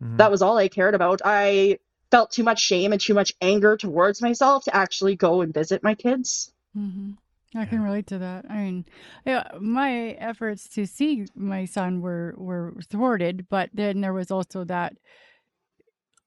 Mhm. 0.01 0.17
That 0.17 0.31
was 0.31 0.41
all 0.41 0.57
I 0.57 0.67
cared 0.67 0.95
about. 0.95 1.21
I 1.25 1.79
felt 2.11 2.31
too 2.31 2.43
much 2.43 2.59
shame 2.59 2.91
and 2.91 3.01
too 3.01 3.13
much 3.13 3.33
anger 3.41 3.75
towards 3.75 4.21
myself 4.21 4.63
to 4.65 4.75
actually 4.75 5.15
go 5.15 5.41
and 5.41 5.53
visit 5.53 5.83
my 5.83 5.95
kids. 5.95 6.53
hmm 6.73 7.11
I 7.55 7.65
can 7.65 7.81
relate 7.81 8.07
to 8.07 8.19
that. 8.19 8.45
I 8.49 8.57
mean, 8.57 8.85
yeah, 9.25 9.47
my 9.59 10.09
efforts 10.19 10.67
to 10.69 10.85
see 10.85 11.25
my 11.33 11.65
son 11.65 12.01
were 12.01 12.35
were 12.37 12.75
thwarted, 12.89 13.47
but 13.49 13.69
then 13.73 14.01
there 14.01 14.13
was 14.13 14.31
also 14.31 14.63
that. 14.65 14.97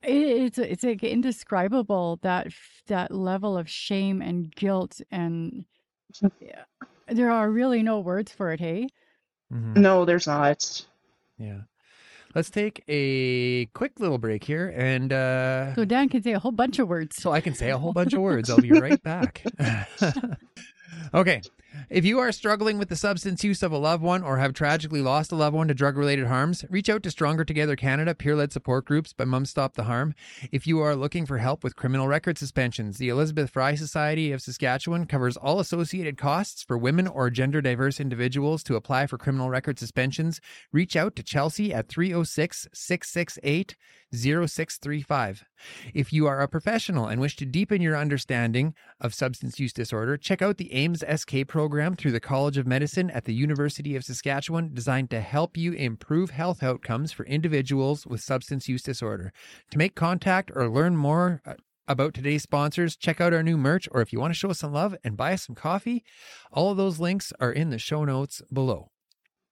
It, 0.03 0.13
it's 0.57 0.59
it's 0.59 0.83
like 0.85 1.03
indescribable 1.05 2.19
that 2.23 2.49
that 2.87 3.11
level 3.11 3.57
of 3.59 3.69
shame 3.69 4.23
and 4.23 4.55
guilt 4.55 5.01
and 5.11 5.65
yeah, 6.41 6.65
there 7.09 7.31
are 7.31 7.51
really 7.51 7.83
no 7.83 8.01
words 8.01 8.33
for 8.33 8.51
it. 8.53 8.61
Hey, 8.61 8.89
Mhm. 9.53 9.77
No, 9.77 10.05
there's 10.05 10.27
not. 10.27 10.87
Yeah. 11.39 11.63
Let's 12.35 12.51
take 12.51 12.85
a 12.87 13.67
quick 13.75 13.99
little 13.99 14.19
break 14.19 14.45
here 14.45 14.73
and 14.77 15.13
uh 15.13 15.75
so 15.75 15.85
Dan 15.85 16.09
can 16.09 16.23
say 16.23 16.33
a 16.33 16.39
whole 16.39 16.53
bunch 16.53 16.79
of 16.79 16.89
words. 16.89 17.17
so 17.17 17.33
I 17.33 17.41
can 17.41 17.55
say 17.55 17.71
a 17.71 17.79
whole 17.79 17.93
bunch 17.93 18.13
of 18.15 18.23
words. 18.23 18.49
I'll 18.49 18.61
be 18.61 18.71
right 18.87 19.03
back. 19.03 19.43
okay. 21.15 21.43
If 21.89 22.05
you 22.05 22.19
are 22.19 22.33
struggling 22.33 22.79
with 22.79 22.89
the 22.89 22.97
substance 22.97 23.45
use 23.45 23.63
of 23.63 23.73
a 23.73 23.79
loved 23.79 24.03
one 24.03 24.23
or 24.23 24.39
have 24.39 24.53
tragically 24.53 25.03
lost 25.03 25.31
a 25.31 25.37
loved 25.37 25.55
one 25.55 25.69
to 25.69 25.75
drug 25.75 25.97
related 25.97 26.27
harms, 26.27 26.65
reach 26.69 26.89
out 26.89 27.03
to 27.05 27.11
Stronger 27.11 27.45
Together 27.45 27.77
Canada 27.77 28.15
peer 28.15 28.35
led 28.35 28.53
support 28.53 28.85
groups 28.85 29.13
by 29.13 29.25
Mum 29.25 29.47
Stop 29.47 29.75
the 29.75 29.85
Harm. 29.85 30.15
If 30.51 30.67
you 30.67 30.81
are 30.81 30.97
looking 30.97 31.27
for 31.27 31.39
help 31.39 31.63
with 31.63 31.77
criminal 31.77 32.09
record 32.09 32.39
suspensions, 32.39 32.99
the 32.99 33.09
Elizabeth 33.09 33.51
Fry 33.51 33.77
Society 33.77 34.33
of 34.33 34.43
Saskatchewan 34.43 35.07
covers 35.07 35.37
all 35.37 35.61
associated 35.61 36.19
costs 36.19 36.65
for 36.65 36.77
women 36.77 37.07
or 37.07 37.31
gender 37.31 37.61
diverse 37.61 38.01
individuals 38.01 38.65
to 38.65 38.77
apply 38.77 39.07
for 39.07 39.17
criminal 39.19 39.49
record 39.49 39.79
suspensions. 39.79 40.41
Reach 40.73 40.97
out 40.97 41.15
to 41.17 41.23
Chelsea 41.23 41.73
at 41.73 41.89
306 41.89 42.69
668 42.73 43.77
0635. 44.13 45.45
If 45.95 46.13
you 46.13 46.27
are 46.27 46.41
a 46.41 46.49
professional 46.49 47.07
and 47.07 47.21
wish 47.21 47.37
to 47.37 47.47
deepen 47.47 47.81
your 47.81 47.97
understanding 47.97 48.75
of 49.01 49.15
substance 49.15 49.61
use 49.61 49.73
disorder, 49.73 50.17
check 50.17 50.43
out 50.43 50.57
the 50.57 50.73
AIMS 50.73 51.05
SK 51.15 51.47
program 51.47 51.60
through 51.69 52.13
the 52.13 52.21
College 52.21 52.57
of 52.57 52.67
Medicine 52.67 53.11
at 53.11 53.25
the 53.25 53.35
University 53.35 53.95
of 53.97 54.05
Saskatchewan, 54.05 54.73
designed 54.73 55.11
to 55.11 55.21
help 55.21 55.57
you 55.57 55.73
improve 55.73 56.31
health 56.31 56.63
outcomes 56.63 57.13
for 57.13 57.27
individuals 57.27 58.07
with 58.07 58.23
substance 58.23 58.69
use 58.69 58.83
disorder. 58.83 59.33
To 59.71 59.79
make 59.79 59.95
contact 59.95 60.51
or 60.55 60.69
learn 60.69 60.97
more 60.97 61.43
uh, 61.45 61.55
about 61.87 62.15
today's 62.15 62.43
sponsors, 62.43 62.97
check 62.97 63.21
out 63.21 63.35
our 63.35 63.43
new 63.43 63.59
merch, 63.59 63.89
or 63.93 64.01
if 64.01 64.13
you 64.13 64.21
want 64.21 64.33
to 64.33 64.39
show 64.39 64.51
us 64.51 64.61
some 64.61 64.73
love 64.73 64.97
and 65.05 65.17
buy 65.17 65.33
us 65.33 65.47
some 65.47 65.55
coffee, 65.55 66.03
all 66.53 66.71
of 66.71 66.77
those 66.77 66.99
links 66.99 67.33
are 67.41 67.53
in 67.53 67.71
the 67.71 67.79
show 67.79 68.05
notes 68.05 68.41
below. 68.53 68.91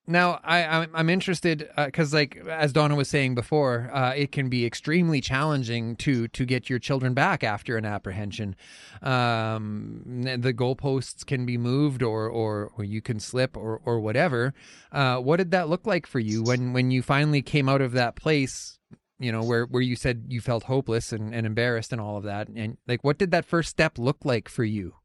Now, 0.09 0.39
I, 0.43 0.87
I'm, 0.91 1.07
interested 1.07 1.69
because, 1.77 2.15
like 2.15 2.35
as 2.37 2.73
Donna 2.73 2.95
was 2.95 3.07
saying 3.07 3.35
before, 3.35 3.91
uh, 3.93 4.11
it 4.15 4.31
can 4.31 4.49
be 4.49 4.65
extremely 4.65 5.21
challenging 5.21 5.95
to 5.97 6.27
to 6.29 6.45
get 6.45 6.67
your 6.67 6.79
children 6.79 7.13
back 7.13 7.43
after 7.43 7.77
an 7.77 7.85
apprehension. 7.85 8.55
Um, 9.03 10.01
the 10.23 10.51
goalposts 10.51 11.23
can 11.23 11.45
be 11.45 11.59
moved, 11.59 12.01
or 12.01 12.27
or, 12.27 12.71
or 12.75 12.83
you 12.83 13.03
can 13.03 13.19
slip, 13.19 13.55
or 13.55 13.81
or 13.85 13.99
whatever. 13.99 14.55
Uh, 14.91 15.17
what 15.17 15.37
did 15.37 15.51
that 15.51 15.69
look 15.69 15.85
like 15.85 16.07
for 16.07 16.19
you 16.19 16.41
when 16.41 16.73
when 16.73 16.89
you 16.89 17.03
finally 17.03 17.43
came 17.43 17.69
out 17.69 17.81
of 17.81 17.91
that 17.91 18.15
place? 18.15 18.79
You 19.19 19.31
know, 19.31 19.43
where 19.43 19.65
where 19.65 19.83
you 19.83 19.95
said 19.95 20.25
you 20.29 20.41
felt 20.41 20.63
hopeless 20.63 21.13
and, 21.13 21.35
and 21.35 21.45
embarrassed 21.45 21.91
and 21.93 22.01
all 22.01 22.17
of 22.17 22.23
that, 22.23 22.47
and 22.47 22.77
like, 22.87 23.03
what 23.03 23.19
did 23.19 23.29
that 23.29 23.45
first 23.45 23.69
step 23.69 23.99
look 23.99 24.25
like 24.25 24.49
for 24.49 24.63
you? 24.63 24.95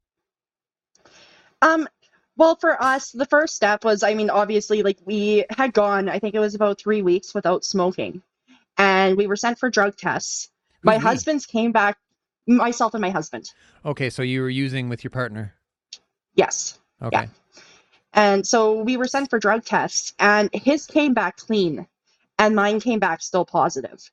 Um, 1.61 1.89
well, 2.37 2.57
for 2.57 2.83
us, 2.83 3.11
the 3.11 3.27
first 3.27 3.55
step 3.55 3.85
was, 3.85 4.03
I 4.03 4.15
mean, 4.15 4.31
obviously, 4.31 4.83
like 4.83 4.99
we 5.05 5.45
had 5.51 5.73
gone, 5.73 6.09
I 6.09 6.19
think 6.19 6.35
it 6.35 6.41
was 6.41 6.55
about 6.55 6.81
three 6.81 7.03
weeks 7.03 7.35
without 7.35 7.65
smoking, 7.65 8.23
and 8.77 9.17
we 9.17 9.27
were 9.27 9.37
sent 9.37 9.59
for 9.59 9.71
drug 9.71 9.97
tests. 9.97 10.51
My 10.83 10.97
we? 10.97 11.03
husband's 11.03 11.47
came 11.47 11.73
back, 11.73 11.97
myself 12.47 12.95
and 12.95 13.01
my 13.01 13.11
husband. 13.11 13.51
Okay, 13.85 14.11
so 14.11 14.23
you 14.23 14.43
were 14.43 14.51
using 14.51 14.89
with 14.89 15.05
your 15.05 15.11
partner. 15.11 15.55
Yes. 16.35 16.79
Okay. 17.01 17.29
And 18.13 18.47
so 18.47 18.81
we 18.83 18.97
were 18.97 19.09
sent 19.09 19.31
for 19.31 19.39
drug 19.39 19.65
tests, 19.65 20.15
and 20.19 20.51
his 20.53 20.87
came 20.87 21.15
back 21.15 21.37
clean, 21.37 21.87
and 22.39 22.55
mine 22.55 22.81
came 22.81 23.01
back 23.01 23.23
still 23.23 23.45
positive. 23.45 24.11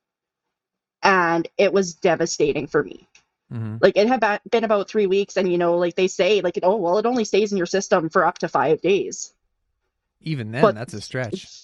And 1.02 1.48
it 1.58 1.72
was 1.72 1.94
devastating 1.94 2.66
for 2.66 2.82
me. 2.82 3.08
Hmm 3.52 3.76
Like 3.80 3.96
it 3.96 4.08
had 4.08 4.40
been 4.50 4.64
about 4.64 4.88
three 4.88 5.06
weeks, 5.06 5.36
and 5.36 5.50
you 5.50 5.58
know, 5.58 5.76
like 5.76 5.94
they 5.94 6.08
say, 6.08 6.40
like, 6.40 6.58
oh, 6.62 6.76
well, 6.76 6.98
it 6.98 7.06
only 7.06 7.24
stays 7.24 7.52
in 7.52 7.58
your 7.58 7.66
system 7.66 8.08
for 8.08 8.24
up 8.24 8.38
to 8.38 8.48
five 8.48 8.80
days. 8.80 9.34
Even 10.22 10.52
then, 10.52 10.62
But- 10.62 10.74
that's 10.74 10.94
a 10.94 11.00
stretch. 11.00 11.58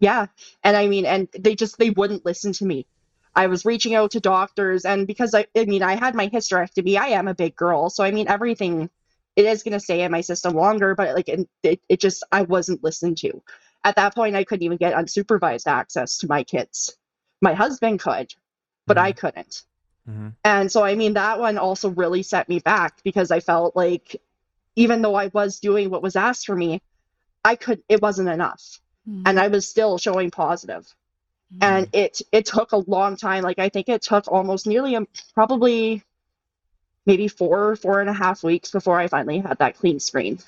Yeah. 0.00 0.26
And 0.64 0.76
I 0.76 0.88
mean, 0.88 1.04
and 1.04 1.28
they 1.38 1.54
just, 1.54 1.78
they 1.78 1.90
wouldn't 1.90 2.24
listen 2.24 2.52
to 2.54 2.64
me. 2.64 2.86
I 3.34 3.46
was 3.46 3.64
reaching 3.66 3.94
out 3.94 4.12
to 4.12 4.20
doctors, 4.20 4.84
and 4.84 5.06
because 5.06 5.34
I, 5.34 5.46
I 5.54 5.66
mean, 5.66 5.82
I 5.82 5.94
had 5.94 6.14
my 6.14 6.28
hysterectomy, 6.28 6.96
I 6.98 7.08
am 7.08 7.28
a 7.28 7.34
big 7.34 7.54
girl. 7.54 7.90
So, 7.90 8.02
I 8.02 8.10
mean, 8.10 8.26
everything, 8.26 8.90
it 9.36 9.44
is 9.44 9.62
going 9.62 9.74
to 9.74 9.80
stay 9.80 10.00
in 10.02 10.10
my 10.10 10.22
system 10.22 10.54
longer, 10.54 10.94
but 10.94 11.14
like, 11.14 11.28
it, 11.28 11.48
it, 11.62 11.80
it 11.88 12.00
just, 12.00 12.24
I 12.32 12.42
wasn't 12.42 12.82
listened 12.82 13.18
to. 13.18 13.42
At 13.84 13.96
that 13.96 14.14
point, 14.14 14.36
I 14.36 14.44
couldn't 14.44 14.64
even 14.64 14.78
get 14.78 14.94
unsupervised 14.94 15.66
access 15.66 16.18
to 16.18 16.26
my 16.26 16.44
kids. 16.44 16.96
My 17.40 17.54
husband 17.54 18.00
could, 18.00 18.34
but 18.86 18.98
I 18.98 19.12
couldn't. 19.12 19.62
Hmm 20.06 20.28
And 20.44 20.70
so, 20.72 20.84
I 20.84 20.94
mean, 20.94 21.14
that 21.14 21.38
one 21.38 21.58
also 21.58 21.90
really 21.90 22.22
set 22.22 22.48
me 22.48 22.60
back 22.60 23.02
because 23.04 23.30
I 23.30 23.40
felt 23.40 23.76
like 23.76 24.20
even 24.76 25.02
though 25.02 25.14
I 25.14 25.28
was 25.28 25.60
doing 25.60 25.90
what 25.90 26.02
was 26.02 26.16
asked 26.16 26.46
for 26.46 26.56
me, 26.56 26.80
I 27.44 27.56
could, 27.56 27.82
it 27.88 28.02
wasn't 28.02 28.28
enough. 28.28 28.80
Mhm. 29.08 29.22
And 29.26 29.40
I 29.40 29.48
was 29.48 29.68
still 29.68 29.98
showing 29.98 30.30
positive. 30.30 30.92
And 31.60 31.88
it, 31.92 32.22
it 32.32 32.46
took 32.46 32.72
a 32.72 32.78
long 32.78 33.16
time. 33.16 33.42
Like, 33.44 33.58
I 33.58 33.68
think 33.68 33.88
it 33.88 34.02
took 34.02 34.30
almost 34.30 34.66
nearly 34.66 34.94
a, 34.94 35.06
probably 35.34 36.02
maybe 37.06 37.28
four, 37.28 37.76
four 37.76 38.00
and 38.00 38.10
a 38.10 38.12
half 38.14 38.42
weeks 38.44 38.70
before 38.70 38.98
I 38.98 39.08
finally 39.08 39.38
had 39.40 39.58
that 39.58 39.76
clean 39.78 40.00
screen. 40.00 40.38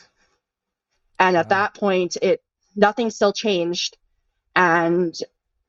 And 1.19 1.37
at 1.37 1.47
Wow. 1.47 1.51
that 1.51 1.75
point, 1.75 2.17
it, 2.23 2.43
nothing 2.77 3.11
still 3.11 3.33
changed. 3.33 3.97
And 4.57 5.17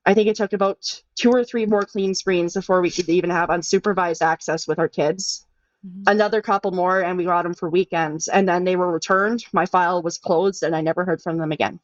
I 0.05 0.13
think 0.13 0.27
it 0.27 0.35
took 0.35 0.53
about 0.53 1.01
two 1.15 1.31
or 1.31 1.45
three 1.45 1.65
more 1.65 1.83
clean 1.85 2.13
screens 2.13 2.53
before 2.53 2.81
we 2.81 2.91
could 2.91 3.07
even 3.09 3.29
have 3.29 3.49
unsupervised 3.49 4.21
access 4.21 4.67
with 4.67 4.79
our 4.79 4.89
kids. 4.89 5.45
Mhm. 5.85 6.03
Another 6.07 6.41
couple 6.41 6.71
more, 6.71 7.01
and 7.01 7.17
we 7.17 7.25
got 7.25 7.43
them 7.43 7.53
for 7.53 7.69
weekends. 7.69 8.27
And 8.27 8.47
then 8.47 8.63
they 8.63 8.75
were 8.75 8.91
returned. 8.91 9.45
My 9.53 9.65
file 9.65 10.01
was 10.01 10.17
closed, 10.17 10.63
and 10.63 10.75
I 10.75 10.81
never 10.81 11.05
heard 11.05 11.21
from 11.21 11.37
them 11.37 11.51
again. 11.51 11.79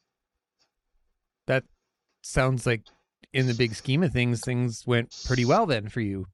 That 1.46 1.64
sounds 2.22 2.66
like, 2.66 2.82
in 3.32 3.46
the 3.46 3.54
big 3.54 3.74
scheme 3.74 4.02
of 4.02 4.12
things, 4.12 4.40
things 4.40 4.86
went 4.86 5.14
pretty 5.26 5.44
well 5.44 5.66
then 5.66 5.88
for 5.88 6.00
you. 6.00 6.26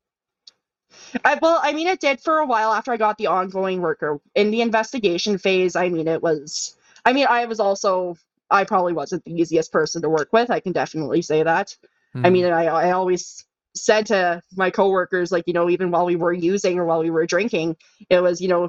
I, 1.25 1.38
well, 1.40 1.61
I 1.62 1.72
mean, 1.72 1.88
it 1.88 2.01
did 2.01 2.20
for 2.20 2.38
a 2.38 2.46
while 2.46 2.72
after 2.72 2.92
I 2.92 2.96
got 2.96 3.18
the 3.18 3.27
ongoing 3.27 3.81
worker. 3.81 4.20
In 4.35 4.51
the 4.51 4.62
investigation 4.62 5.38
phase, 5.38 5.77
I 5.77 5.88
mean, 5.88 6.09
it 6.09 6.22
was. 6.22 6.77
I 7.05 7.12
mean, 7.12 7.27
I 7.29 7.46
was 7.46 7.61
also. 7.61 8.16
I 8.50 8.64
probably 8.64 8.92
wasn't 8.92 9.24
the 9.24 9.32
easiest 9.40 9.72
person 9.72 10.02
to 10.02 10.09
work 10.09 10.28
with. 10.32 10.50
I 10.50 10.61
can 10.61 10.72
definitely 10.72 11.22
say 11.22 11.42
that. 11.42 11.76
I 12.24 12.28
Mhm. 12.28 12.32
mean, 12.32 12.44
I, 12.46 12.66
I 12.66 12.90
always 12.92 13.44
said 13.74 14.06
to 14.06 14.42
my 14.56 14.70
coworkers, 14.70 15.32
like, 15.32 15.44
you 15.46 15.52
know, 15.52 15.68
even 15.70 15.90
while 15.90 16.06
we 16.06 16.16
were 16.16 16.32
using 16.32 16.78
or 16.78 16.85
while 16.85 17.00
we 17.00 17.11
were 17.11 17.26
drinking, 17.26 17.76
it 18.09 18.20
was, 18.20 18.40
you 18.40 18.48
know, 18.48 18.68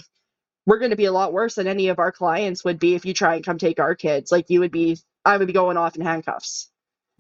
we're 0.65 0.79
going 0.79 0.91
to 0.91 0.97
be 0.97 1.05
a 1.05 1.11
lot 1.11 1.33
worse 1.33 1.55
than 1.55 1.67
any 1.67 1.87
of 1.89 1.99
our 1.99 2.11
clients 2.11 2.65
would 2.65 2.79
be 2.79 2.95
if 2.95 3.05
you 3.05 3.13
try 3.13 3.35
and 3.35 3.45
come 3.45 3.57
take 3.57 3.79
our 3.79 3.95
kids. 3.95 4.31
Like, 4.31 4.49
you 4.49 4.59
would 4.59 4.71
be, 4.71 4.97
I 5.23 5.37
would 5.37 5.47
be 5.47 5.53
going 5.53 5.77
off 5.77 5.95
in 5.95 6.01
handcuffs. 6.01 6.69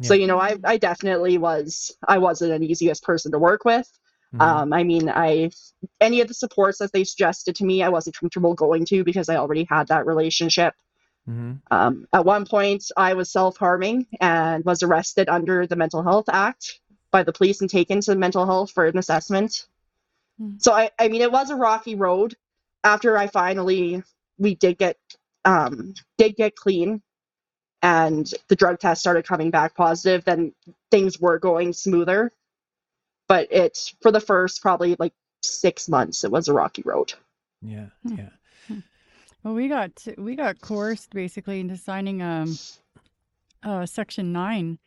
So, 0.01 0.13
you 0.13 0.27
know, 0.27 0.39
I, 0.39 0.57
I 0.63 0.77
definitely 0.77 1.37
was, 1.37 1.95
I 2.07 2.19
wasn't 2.19 2.53
an 2.53 2.63
easiest 2.63 3.03
person 3.03 3.31
to 3.31 3.39
work 3.39 3.65
with. 3.65 3.89
Mhm. 4.33 4.41
Um, 4.41 4.73
I 4.73 4.83
mean, 4.83 5.09
I, 5.09 5.49
any 6.01 6.21
of 6.21 6.27
the 6.27 6.33
supports 6.33 6.79
that 6.79 6.91
they 6.91 7.03
suggested 7.03 7.55
to 7.55 7.65
me, 7.65 7.81
I 7.83 7.89
wasn't 7.89 8.17
comfortable 8.17 8.53
going 8.53 8.85
to 8.85 9.03
because 9.03 9.29
I 9.29 9.37
already 9.37 9.65
had 9.69 9.87
that 9.87 10.05
relationship. 10.05 10.73
Mhm. 11.27 11.61
Um, 11.69 12.07
at 12.13 12.25
one 12.25 12.45
point, 12.45 12.85
I 12.95 13.13
was 13.13 13.31
self 13.31 13.57
harming 13.57 14.07
and 14.19 14.63
was 14.63 14.83
arrested 14.83 15.29
under 15.29 15.67
the 15.67 15.75
Mental 15.75 16.01
Health 16.03 16.29
Act 16.29 16.79
by 17.11 17.23
the 17.23 17.33
police 17.33 17.61
and 17.61 17.69
taken 17.69 18.01
to 18.01 18.15
mental 18.15 18.45
health 18.45 18.71
for 18.71 18.85
an 18.85 18.97
assessment. 18.97 19.67
Hmm. 20.37 20.57
So, 20.59 20.73
I, 20.73 20.91
I 20.99 21.07
mean, 21.09 21.21
it 21.21 21.31
was 21.31 21.49
a 21.49 21.55
rocky 21.55 21.95
road. 21.95 22.35
After 22.83 23.17
I 23.17 23.27
finally, 23.27 24.03
we 24.37 24.55
did 24.55 24.77
get, 24.77 24.97
um, 25.43 25.93
did 26.17 26.35
get 26.35 26.55
clean, 26.55 27.01
and 27.81 28.31
the 28.47 28.55
drug 28.55 28.79
test 28.79 29.01
started 29.01 29.25
coming 29.25 29.51
back 29.51 29.75
positive. 29.75 30.23
Then 30.23 30.53
things 30.91 31.19
were 31.19 31.39
going 31.39 31.73
smoother, 31.73 32.31
but 33.27 33.51
it 33.51 33.77
for 34.01 34.11
the 34.11 34.21
first 34.21 34.61
probably 34.61 34.95
like 34.97 35.13
six 35.41 35.89
months, 35.89 36.23
it 36.23 36.31
was 36.31 36.47
a 36.47 36.53
rocky 36.53 36.83
road. 36.85 37.13
Yeah. 37.61 37.87
Hmm. 38.03 38.15
Yeah. 38.15 38.29
Well, 39.43 39.53
we 39.53 39.67
got 39.67 39.91
we 40.17 40.35
got 40.35 40.61
coerced 40.61 41.11
basically 41.11 41.59
into 41.59 41.77
signing 41.77 42.21
um 42.21 42.57
uh 43.63 43.85
section 43.85 44.31
nine. 44.31 44.79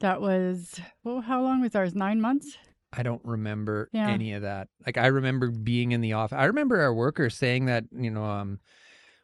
That 0.00 0.20
was 0.20 0.80
well, 1.04 1.20
how 1.20 1.42
long 1.42 1.60
was 1.60 1.74
ours? 1.74 1.94
Nine 1.94 2.20
months. 2.20 2.56
I 2.92 3.02
don't 3.02 3.24
remember 3.24 3.88
Yeah. 3.92 4.08
any 4.10 4.32
of 4.34 4.42
that. 4.42 4.68
Like 4.84 4.98
I 4.98 5.06
remember 5.06 5.50
being 5.50 5.92
in 5.92 6.00
the 6.00 6.14
office. 6.14 6.36
I 6.36 6.44
remember 6.44 6.80
our 6.80 6.92
worker 6.92 7.30
saying 7.30 7.66
that, 7.66 7.84
you 7.96 8.10
know, 8.10 8.24
um 8.24 8.60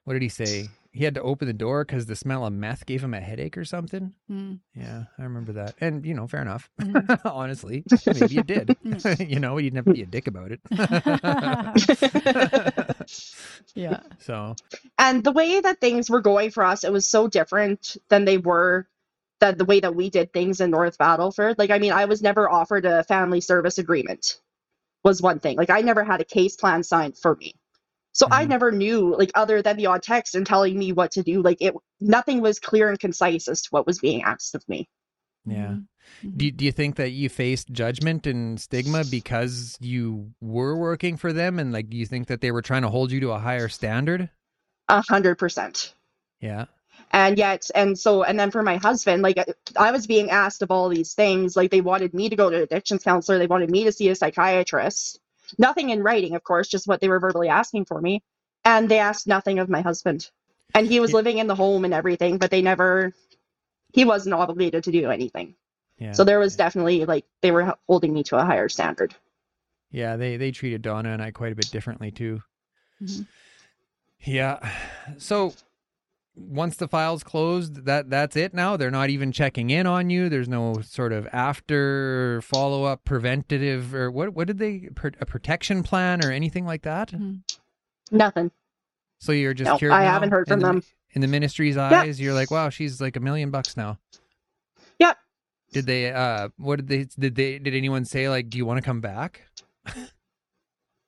what 0.05 0.15
did 0.15 0.23
he 0.23 0.29
say? 0.29 0.69
He 0.99 1.05
had 1.05 1.15
to 1.15 1.23
open 1.23 1.47
the 1.47 1.55
door 1.55 1.85
cuz 1.85 2.07
the 2.07 2.17
smell 2.17 2.45
of 2.45 2.53
meth 2.53 2.85
gave 2.85 3.05
him 3.05 3.15
a 3.15 3.21
headache 3.21 3.57
or 3.57 3.65
something. 3.65 4.15
Mm. 4.29 4.59
Yeah, 4.75 5.05
I 5.17 5.23
remember 5.23 5.53
that. 5.53 5.77
And 5.81 6.05
you 6.05 6.13
know, 6.13 6.27
fair 6.27 6.43
enough. 6.43 6.69
Mhm. 6.81 7.21
Honestly, 7.25 7.85
maybe 8.05 8.39
it 8.39 8.47
did. 8.49 8.77
you 9.21 9.39
know, 9.39 9.59
you 9.59 9.71
didn't 9.71 9.77
have 9.77 9.85
to 9.85 9.93
be 9.93 10.03
a 10.03 10.07
dick 10.07 10.27
about 10.27 10.51
it. 10.51 10.61
yeah. 13.75 14.01
so, 14.19 14.57
and 14.99 15.23
the 15.23 15.31
way 15.31 15.61
that 15.61 15.81
things 15.81 16.11
were 16.11 16.21
going 16.21 16.51
for 16.51 16.65
us, 16.65 16.83
it 16.83 16.93
was 16.93 17.07
so 17.07 17.29
different 17.29 17.97
than 18.09 18.25
they 18.25 18.39
were 18.39 18.89
that 19.41 19.57
the 19.57 19.65
way 19.65 19.79
that 19.81 19.95
we 19.95 20.11
did 20.11 20.33
things 20.33 20.61
in 20.61 20.73
North 20.73 20.99
Battleford. 20.99 21.59
Like, 21.59 21.71
I 21.71 21.79
mean, 21.79 21.93
I 21.93 22.07
was 22.07 22.23
never 22.23 22.51
offered 22.51 22.85
a 22.85 23.05
family 23.05 23.41
service 23.41 23.79
agreement, 23.79 24.41
was 25.05 25.23
one 25.23 25.39
thing. 25.39 25.57
Like, 25.57 25.71
I 25.71 25.83
never 25.83 26.03
had 26.03 26.21
a 26.21 26.25
case 26.25 26.57
plan 26.57 26.83
signed 26.83 27.17
for 27.17 27.37
me. 27.37 27.55
So 28.19 28.27
I 28.31 28.45
Mhm. 28.45 28.49
never 28.49 28.73
knew, 28.73 29.15
like, 29.17 29.31
other 29.37 29.63
than 29.63 29.77
the 29.77 29.87
odd 29.87 30.03
text 30.03 30.35
and 30.35 30.45
telling 30.45 30.77
me 30.77 30.93
what 30.93 31.13
to 31.13 31.23
do, 31.23 31.41
like, 31.41 31.59
it 31.61 31.75
nothing 32.01 32.41
was 32.41 32.59
clear 32.59 32.89
and 32.89 32.99
concise 32.99 33.47
as 33.47 33.63
to 33.63 33.69
what 33.71 33.87
was 33.87 34.01
being 34.01 34.23
asked 34.25 34.55
of 34.57 34.69
me. 34.69 34.89
yeah. 35.47 35.77
Mhm. 36.25 36.37
Do, 36.37 36.51
do 36.51 36.65
you 36.65 36.73
think 36.73 36.97
that 36.97 37.11
you 37.11 37.29
faced 37.29 37.71
judgment 37.71 38.27
and 38.27 38.61
stigma 38.61 39.05
because 39.05 39.77
you 39.81 40.33
were 40.41 40.77
working 40.77 41.17
for 41.17 41.33
them 41.33 41.59
and 41.59 41.73
like 41.73 41.89
do 41.89 41.97
you 41.97 42.07
think 42.07 42.27
that 42.29 42.41
they 42.41 42.51
were 42.51 42.61
trying 42.63 42.83
to 42.83 42.89
hold 42.89 43.13
you 43.13 43.21
to 43.21 43.31
a 43.31 43.39
higher 43.39 43.69
standard? 43.69 44.31
A 44.89 45.01
hundred 45.03 45.37
percent. 45.37 45.95
Yeah. 46.41 46.67
and 47.13 47.39
yet 47.39 47.71
and 47.75 47.99
so 47.99 48.23
and 48.25 48.39
then 48.39 48.51
for 48.51 48.63
my 48.63 48.77
husband 48.77 49.23
like 49.23 49.39
I- 49.39 49.55
i 49.89 49.93
was 49.93 50.07
being 50.07 50.31
asked 50.31 50.63
of 50.63 50.71
all 50.71 50.89
these 50.89 51.15
things 51.15 51.57
like 51.57 51.71
they 51.71 51.81
wanted 51.81 52.13
me 52.13 52.29
to 52.29 52.37
go 52.37 52.51
to 52.51 52.57
an 52.57 52.63
addictions 52.63 53.03
counselor 53.05 53.39
they 53.39 53.47
wanted 53.47 53.71
me 53.71 53.85
to 53.85 53.93
see 53.93 54.09
a 54.11 54.15
psychiatrist 54.15 55.21
nothing 55.57 55.91
in 55.91 56.03
writing 56.03 56.35
of 56.35 56.43
course 56.43 56.69
just 56.69 56.87
what 56.87 57.01
they 57.01 57.09
were 57.09 57.21
verbally 57.21 57.49
asking 57.49 57.85
for 57.85 58.01
me 58.01 58.23
and 58.65 58.89
they 58.89 58.99
asked 58.99 59.27
nothing 59.27 59.59
of 59.59 59.69
my 59.69 59.81
husband 59.81 60.31
and 60.75 60.87
he 60.87 61.01
was 61.01 61.11
Yeah. 61.11 61.17
living 61.17 61.39
in 61.39 61.47
the 61.47 61.55
home 61.55 61.85
and 61.85 61.95
everything 61.95 62.39
but 62.39 62.51
they 62.51 62.61
never 62.63 63.13
he 63.93 64.05
wasn't 64.05 64.35
obligated 64.35 64.85
to 64.85 64.93
do 64.93 65.11
anything 65.11 65.55
Yeah. 65.99 66.13
so 66.13 66.25
there 66.25 66.39
was 66.39 66.57
definitely 66.57 67.05
like 67.07 67.25
they 67.41 67.51
were 67.51 67.75
holding 67.87 68.13
me 68.13 68.23
to 68.25 68.37
a 68.37 68.45
higher 68.45 68.69
standard 68.69 69.15
Yeah, 69.91 70.17
they 70.17 70.37
they 70.37 70.51
treated 70.51 70.83
Donna 70.83 71.11
and 71.11 71.23
I 71.23 71.31
quite 71.31 71.53
a 71.53 71.57
bit 71.57 71.71
differently 71.71 72.11
too. 72.11 72.43
Mhm. 73.03 73.27
Yeah. 74.25 74.59
So 75.19 75.55
once 76.39 76.77
the 76.77 76.89
file's 76.89 77.23
closed, 77.25 77.85
that 77.87 78.11
that's 78.11 78.37
it 78.37 78.55
now. 78.55 78.77
They're 78.77 78.91
not 78.91 79.11
even 79.11 79.33
checking 79.33 79.71
in 79.71 79.87
on 79.87 80.09
you. 80.11 80.29
There's 80.29 80.49
no 80.49 80.81
sort 80.83 81.13
of 81.13 81.27
after 81.33 82.41
follow 82.43 82.85
up 82.85 83.05
preventative 83.05 83.95
or 83.95 84.11
what 84.11 84.35
what 84.35 84.47
did 84.47 84.59
they 84.59 84.89
a 85.21 85.27
protection 85.27 85.83
plan 85.83 86.25
or 86.25 86.31
anything 86.31 86.65
like 86.65 86.83
that? 86.83 87.11
Mhm. 87.11 87.41
nothing 88.11 88.51
So 89.19 89.33
you're 89.33 89.53
just 89.55 89.69
No, 89.69 89.79
cured 89.79 89.93
I 89.93 90.05
now? 90.05 90.13
haven't 90.13 90.31
heard 90.31 90.47
In 90.49 90.53
from 90.55 90.61
the- 90.61 90.67
them. 90.67 90.83
In 91.13 91.21
the 91.23 91.27
ministry's 91.27 91.77
eyes, 91.77 92.21
you're 92.21 92.35
like, 92.35 92.51
wow, 92.51 92.69
she's 92.69 93.01
like 93.01 93.17
a 93.17 93.21
million 93.21 93.51
bucks 93.51 93.77
now. 93.77 93.99
Yeah. 94.99 95.15
Did 95.73 95.87
they? 95.87 96.13
Uh, 96.13 96.51
what 96.59 96.77
did 96.77 96.89
they? 96.89 97.05
Did 97.19 97.35
they? 97.35 97.59
Did 97.59 97.75
anyone 97.75 98.05
say 98.05 98.29
like, 98.29 98.49
do 98.51 98.59
you 98.59 98.65
want 98.67 98.79
to 98.79 98.83
come 98.83 99.01
back? 99.01 99.43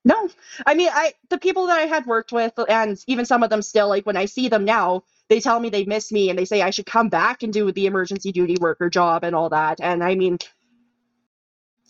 No, 0.03 0.31
I 0.67 0.75
mean, 0.75 0.89
I 0.91 1.13
the 1.29 1.37
people 1.37 1.67
that 1.67 1.79
I 1.79 1.83
had 1.83 2.07
worked 2.07 2.33
with, 2.33 2.55
and 2.71 2.99
even 3.07 3.27
some 3.27 3.43
of 3.43 3.51
them 3.51 3.61
still, 3.61 3.87
like 3.89 4.07
when 4.07 4.17
I 4.17 4.25
see 4.25 4.49
them 4.49 4.65
now, 4.65 5.05
they 5.31 5.41
tell 5.41 5.61
me 5.61 5.71
they 5.71 5.85
miss 5.85 6.11
me 6.11 6.29
and 6.29 6.39
they 6.39 6.45
say 6.45 6.61
I 6.61 6.71
should 6.71 6.87
come 6.87 7.09
back 7.09 7.45
and 7.45 7.53
do 7.53 7.71
the 7.71 7.87
emergency 7.87 8.33
duty 8.33 8.57
worker 8.61 8.91
job 8.91 9.23
and 9.23 9.35
all 9.35 9.49
that. 9.49 9.81
And 9.81 10.03
I 10.03 10.17
mean, 10.17 10.39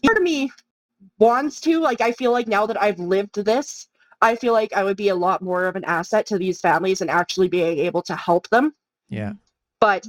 part 0.04 0.18
of 0.18 0.22
me 0.22 0.52
wants 1.18 1.60
to. 1.62 1.80
Like, 1.80 2.02
I 2.02 2.12
feel 2.12 2.32
like 2.32 2.46
now 2.46 2.66
that 2.66 2.80
I've 2.80 2.98
lived 2.98 3.42
this, 3.42 3.88
I 4.20 4.36
feel 4.36 4.52
like 4.52 4.74
I 4.74 4.84
would 4.84 4.98
be 4.98 5.08
a 5.08 5.14
lot 5.14 5.40
more 5.40 5.64
of 5.64 5.74
an 5.74 5.84
asset 5.86 6.26
to 6.26 6.38
these 6.38 6.60
families 6.60 7.00
and 7.00 7.10
actually 7.10 7.48
being 7.48 7.78
able 7.78 8.02
to 8.02 8.14
help 8.14 8.46
them. 8.50 8.74
Yeah. 9.08 9.32
But 9.80 10.06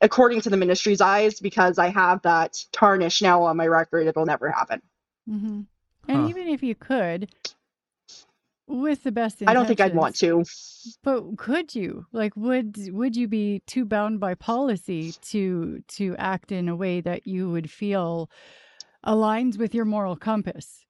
according 0.00 0.40
to 0.40 0.50
the 0.50 0.56
ministry's 0.56 1.02
eyes, 1.02 1.40
because 1.40 1.78
I 1.78 1.88
have 1.88 2.22
that 2.22 2.56
tarnish 2.72 3.20
now 3.20 3.42
on 3.42 3.58
my 3.58 3.66
record, 3.66 4.06
it'll 4.06 4.24
never 4.24 4.50
happen. 4.50 4.80
Mm-hmm. 5.28 5.60
And 6.08 6.22
Huh. 6.22 6.28
even 6.28 6.48
if 6.48 6.62
you 6.62 6.74
could, 6.74 7.30
with 8.66 9.02
the 9.02 9.12
best 9.12 9.42
I 9.46 9.54
don't 9.54 9.66
think 9.66 9.80
I'd 9.80 9.94
want 9.94 10.16
to. 10.16 10.44
But 11.02 11.36
could 11.36 11.74
you? 11.74 12.06
Like, 12.12 12.34
would 12.36 12.76
would 12.92 13.16
you 13.16 13.28
be 13.28 13.62
too 13.66 13.84
bound 13.84 14.20
by 14.20 14.34
policy 14.34 15.12
to 15.30 15.82
to 15.88 16.14
act 16.18 16.52
in 16.52 16.68
a 16.68 16.76
way 16.76 17.00
that 17.00 17.26
you 17.26 17.50
would 17.50 17.70
feel 17.70 18.30
aligns 19.06 19.58
with 19.58 19.74
your 19.74 19.84
moral 19.84 20.16
compass? 20.16 20.84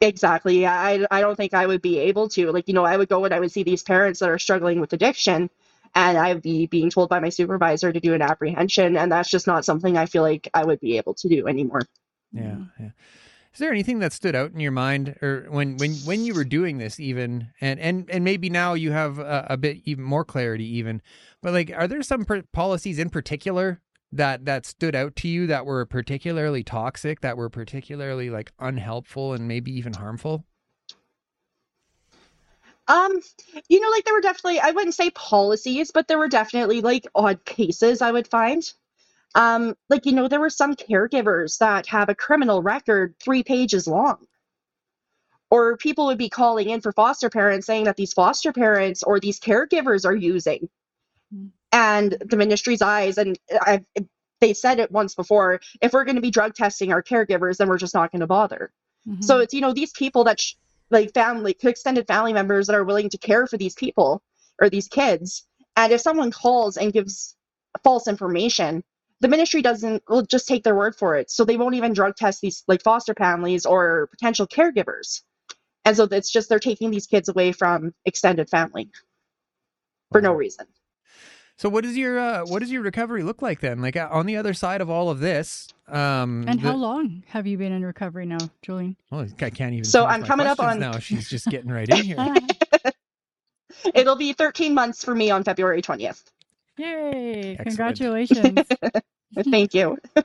Exactly. 0.00 0.60
Yeah, 0.60 0.74
I, 0.74 1.04
I 1.10 1.20
don't 1.20 1.36
think 1.36 1.52
I 1.52 1.66
would 1.66 1.82
be 1.82 1.98
able 1.98 2.28
to. 2.30 2.52
Like, 2.52 2.68
you 2.68 2.74
know, 2.74 2.84
I 2.84 2.96
would 2.96 3.08
go 3.08 3.24
and 3.24 3.34
I 3.34 3.40
would 3.40 3.50
see 3.50 3.64
these 3.64 3.82
parents 3.82 4.20
that 4.20 4.30
are 4.30 4.38
struggling 4.38 4.80
with 4.80 4.92
addiction, 4.92 5.50
and 5.94 6.16
I'd 6.16 6.42
be 6.42 6.66
being 6.66 6.90
told 6.90 7.08
by 7.08 7.20
my 7.20 7.28
supervisor 7.28 7.92
to 7.92 8.00
do 8.00 8.14
an 8.14 8.22
apprehension, 8.22 8.96
and 8.96 9.10
that's 9.10 9.30
just 9.30 9.46
not 9.46 9.64
something 9.64 9.96
I 9.96 10.06
feel 10.06 10.22
like 10.22 10.48
I 10.54 10.64
would 10.64 10.80
be 10.80 10.96
able 10.96 11.14
to 11.14 11.28
do 11.28 11.48
anymore. 11.48 11.82
Yeah, 12.32 12.42
mm. 12.42 12.70
yeah. 12.78 12.90
Is 13.54 13.60
there 13.60 13.70
anything 13.70 14.00
that 14.00 14.12
stood 14.12 14.34
out 14.34 14.50
in 14.50 14.58
your 14.58 14.72
mind, 14.72 15.16
or 15.22 15.46
when 15.48 15.76
when 15.76 15.92
when 16.04 16.24
you 16.24 16.34
were 16.34 16.44
doing 16.44 16.78
this, 16.78 16.98
even, 16.98 17.52
and 17.60 17.78
and 17.78 18.10
and 18.10 18.24
maybe 18.24 18.50
now 18.50 18.74
you 18.74 18.90
have 18.90 19.20
a, 19.20 19.46
a 19.50 19.56
bit 19.56 19.78
even 19.84 20.02
more 20.02 20.24
clarity, 20.24 20.64
even, 20.76 21.00
but 21.40 21.52
like, 21.52 21.70
are 21.72 21.86
there 21.86 22.02
some 22.02 22.24
per- 22.24 22.42
policies 22.52 22.98
in 22.98 23.10
particular 23.10 23.80
that 24.10 24.44
that 24.46 24.66
stood 24.66 24.96
out 24.96 25.14
to 25.16 25.28
you 25.28 25.46
that 25.46 25.66
were 25.66 25.86
particularly 25.86 26.64
toxic, 26.64 27.20
that 27.20 27.36
were 27.36 27.48
particularly 27.48 28.28
like 28.28 28.52
unhelpful 28.58 29.32
and 29.34 29.46
maybe 29.46 29.70
even 29.70 29.92
harmful? 29.92 30.44
Um, 32.88 33.20
you 33.68 33.80
know, 33.80 33.88
like 33.90 34.04
there 34.04 34.14
were 34.14 34.20
definitely, 34.20 34.60
I 34.60 34.72
wouldn't 34.72 34.94
say 34.94 35.10
policies, 35.10 35.90
but 35.90 36.08
there 36.08 36.18
were 36.18 36.28
definitely 36.28 36.80
like 36.80 37.06
odd 37.14 37.44
cases 37.44 38.02
I 38.02 38.10
would 38.12 38.26
find. 38.26 38.62
Um, 39.34 39.76
like, 39.90 40.06
you 40.06 40.12
know, 40.12 40.28
there 40.28 40.40
were 40.40 40.50
some 40.50 40.76
caregivers 40.76 41.58
that 41.58 41.88
have 41.88 42.08
a 42.10 42.16
criminal 42.16 42.62
record 42.62 43.16
three 43.20 43.44
pages 43.44 43.88
long. 43.88 44.18
Or 45.50 45.76
people 45.78 46.06
would 46.06 46.18
be 46.18 46.30
calling 46.30 46.70
in 46.70 46.80
for 46.80 46.92
foster 46.92 47.30
parents 47.30 47.66
saying 47.66 47.84
that 47.84 47.96
these 47.96 48.12
foster 48.14 48.52
parents 48.52 49.02
or 49.02 49.20
these 49.20 49.40
caregivers 49.40 50.04
are 50.06 50.16
using. 50.16 50.68
And 51.72 52.12
the 52.20 52.36
ministry's 52.36 52.82
eyes, 52.82 53.18
and 53.18 53.38
I, 53.52 53.84
they 54.40 54.54
said 54.54 54.80
it 54.80 54.92
once 54.92 55.14
before 55.14 55.60
if 55.82 55.92
we're 55.92 56.04
going 56.04 56.16
to 56.16 56.22
be 56.22 56.30
drug 56.32 56.54
testing 56.54 56.92
our 56.92 57.02
caregivers, 57.02 57.58
then 57.58 57.68
we're 57.68 57.78
just 57.78 57.94
not 57.94 58.12
going 58.12 58.20
to 58.20 58.26
bother. 58.28 58.72
So 59.20 59.38
Mhm. 59.38 59.42
it's 59.44 59.54
you 59.54 59.62
know 59.62 59.74
these 59.74 59.92
people 59.92 60.24
that 60.24 60.40
sh- 60.40 60.54
like 60.90 61.14
family 61.14 61.56
extended 61.62 62.06
family 62.08 62.32
members 62.34 62.68
that 62.68 62.76
are 62.76 62.84
willing 62.84 63.10
to 63.10 63.18
care 63.18 63.46
for 63.46 63.58
these 63.58 63.74
people 63.74 64.22
or 64.60 64.70
these 64.70 64.88
kids. 64.88 65.44
And 65.76 65.92
if 65.92 66.00
someone 66.02 66.32
calls 66.32 66.76
and 66.78 66.92
gives 66.92 67.36
false 67.84 68.08
information, 68.08 68.84
the 69.24 69.28
ministry 69.28 69.62
doesn't 69.62 70.02
will 70.06 70.20
just 70.20 70.46
take 70.46 70.64
their 70.64 70.74
word 70.74 70.94
for 70.94 71.16
it. 71.16 71.30
So 71.30 71.46
they 71.46 71.56
won't 71.56 71.74
even 71.76 71.94
drug 71.94 72.14
test 72.14 72.42
these 72.42 72.62
like 72.68 72.82
foster 72.82 73.14
families 73.14 73.64
or 73.64 74.08
potential 74.08 74.46
caregivers. 74.46 75.22
And 75.86 75.96
so 75.96 76.04
it's 76.04 76.30
just 76.30 76.50
they're 76.50 76.58
taking 76.58 76.90
these 76.90 77.06
kids 77.06 77.30
away 77.30 77.52
from 77.52 77.94
extended 78.04 78.50
family 78.50 78.90
for 80.12 80.20
no 80.20 80.34
reason. 80.34 80.66
So 81.56 81.70
what 81.70 81.84
does 81.84 81.96
your 81.96 82.18
uh, 82.18 82.44
what 82.44 82.58
does 82.58 82.70
your 82.70 82.82
recovery 82.82 83.22
look 83.22 83.40
like 83.40 83.60
then? 83.60 83.80
Like 83.80 83.96
uh, 83.96 84.08
on 84.10 84.26
the 84.26 84.36
other 84.36 84.52
side 84.52 84.82
of 84.82 84.90
all 84.90 85.08
of 85.08 85.20
this, 85.20 85.68
um, 85.88 86.44
and 86.46 86.60
the- 86.60 86.68
how 86.68 86.76
long 86.76 87.22
have 87.28 87.46
you 87.46 87.56
been 87.56 87.72
in 87.72 87.82
recovery 87.82 88.26
now, 88.26 88.50
Julian? 88.60 88.94
Oh, 89.10 89.20
I 89.40 89.48
can't 89.48 89.72
even. 89.72 89.84
So 89.86 90.04
I'm 90.04 90.22
coming 90.22 90.46
up 90.46 90.60
on- 90.60 90.80
now. 90.80 90.98
She's 90.98 91.30
just 91.30 91.48
getting 91.48 91.70
right 91.72 91.88
in 91.88 91.96
here. 92.04 92.44
It'll 93.94 94.16
be 94.16 94.34
13 94.34 94.74
months 94.74 95.02
for 95.02 95.14
me 95.14 95.30
on 95.30 95.44
February 95.44 95.80
20th. 95.80 96.24
Yay! 96.76 97.56
Excellent. 97.58 97.64
Congratulations. 97.64 98.68
Thank 99.50 99.74
you. 99.74 99.98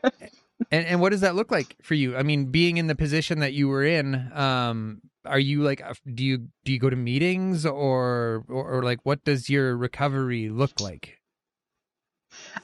And 0.72 0.86
and 0.86 1.02
what 1.02 1.12
does 1.12 1.22
that 1.22 1.36
look 1.36 1.52
like 1.52 1.78
for 1.82 1.93
you? 1.93 2.17
I 2.17 2.24
mean, 2.24 2.48
being 2.52 2.78
in 2.78 2.88
the 2.88 2.95
position 2.95 3.39
that 3.39 3.54
you 3.54 3.69
were 3.69 3.84
in, 3.84 4.30
um, 4.34 5.02
are 5.26 5.39
you 5.39 5.63
like, 5.63 5.82
do 6.13 6.24
you 6.24 6.50
do 6.65 6.74
you 6.74 6.80
go 6.80 6.89
to 6.89 6.98
meetings 6.98 7.65
or, 7.65 8.43
or 8.50 8.69
or 8.69 8.84
like 8.84 9.00
what 9.04 9.24
does 9.24 9.50
your 9.50 9.78
recovery 9.78 10.50
look 10.50 10.82
like? 10.82 11.19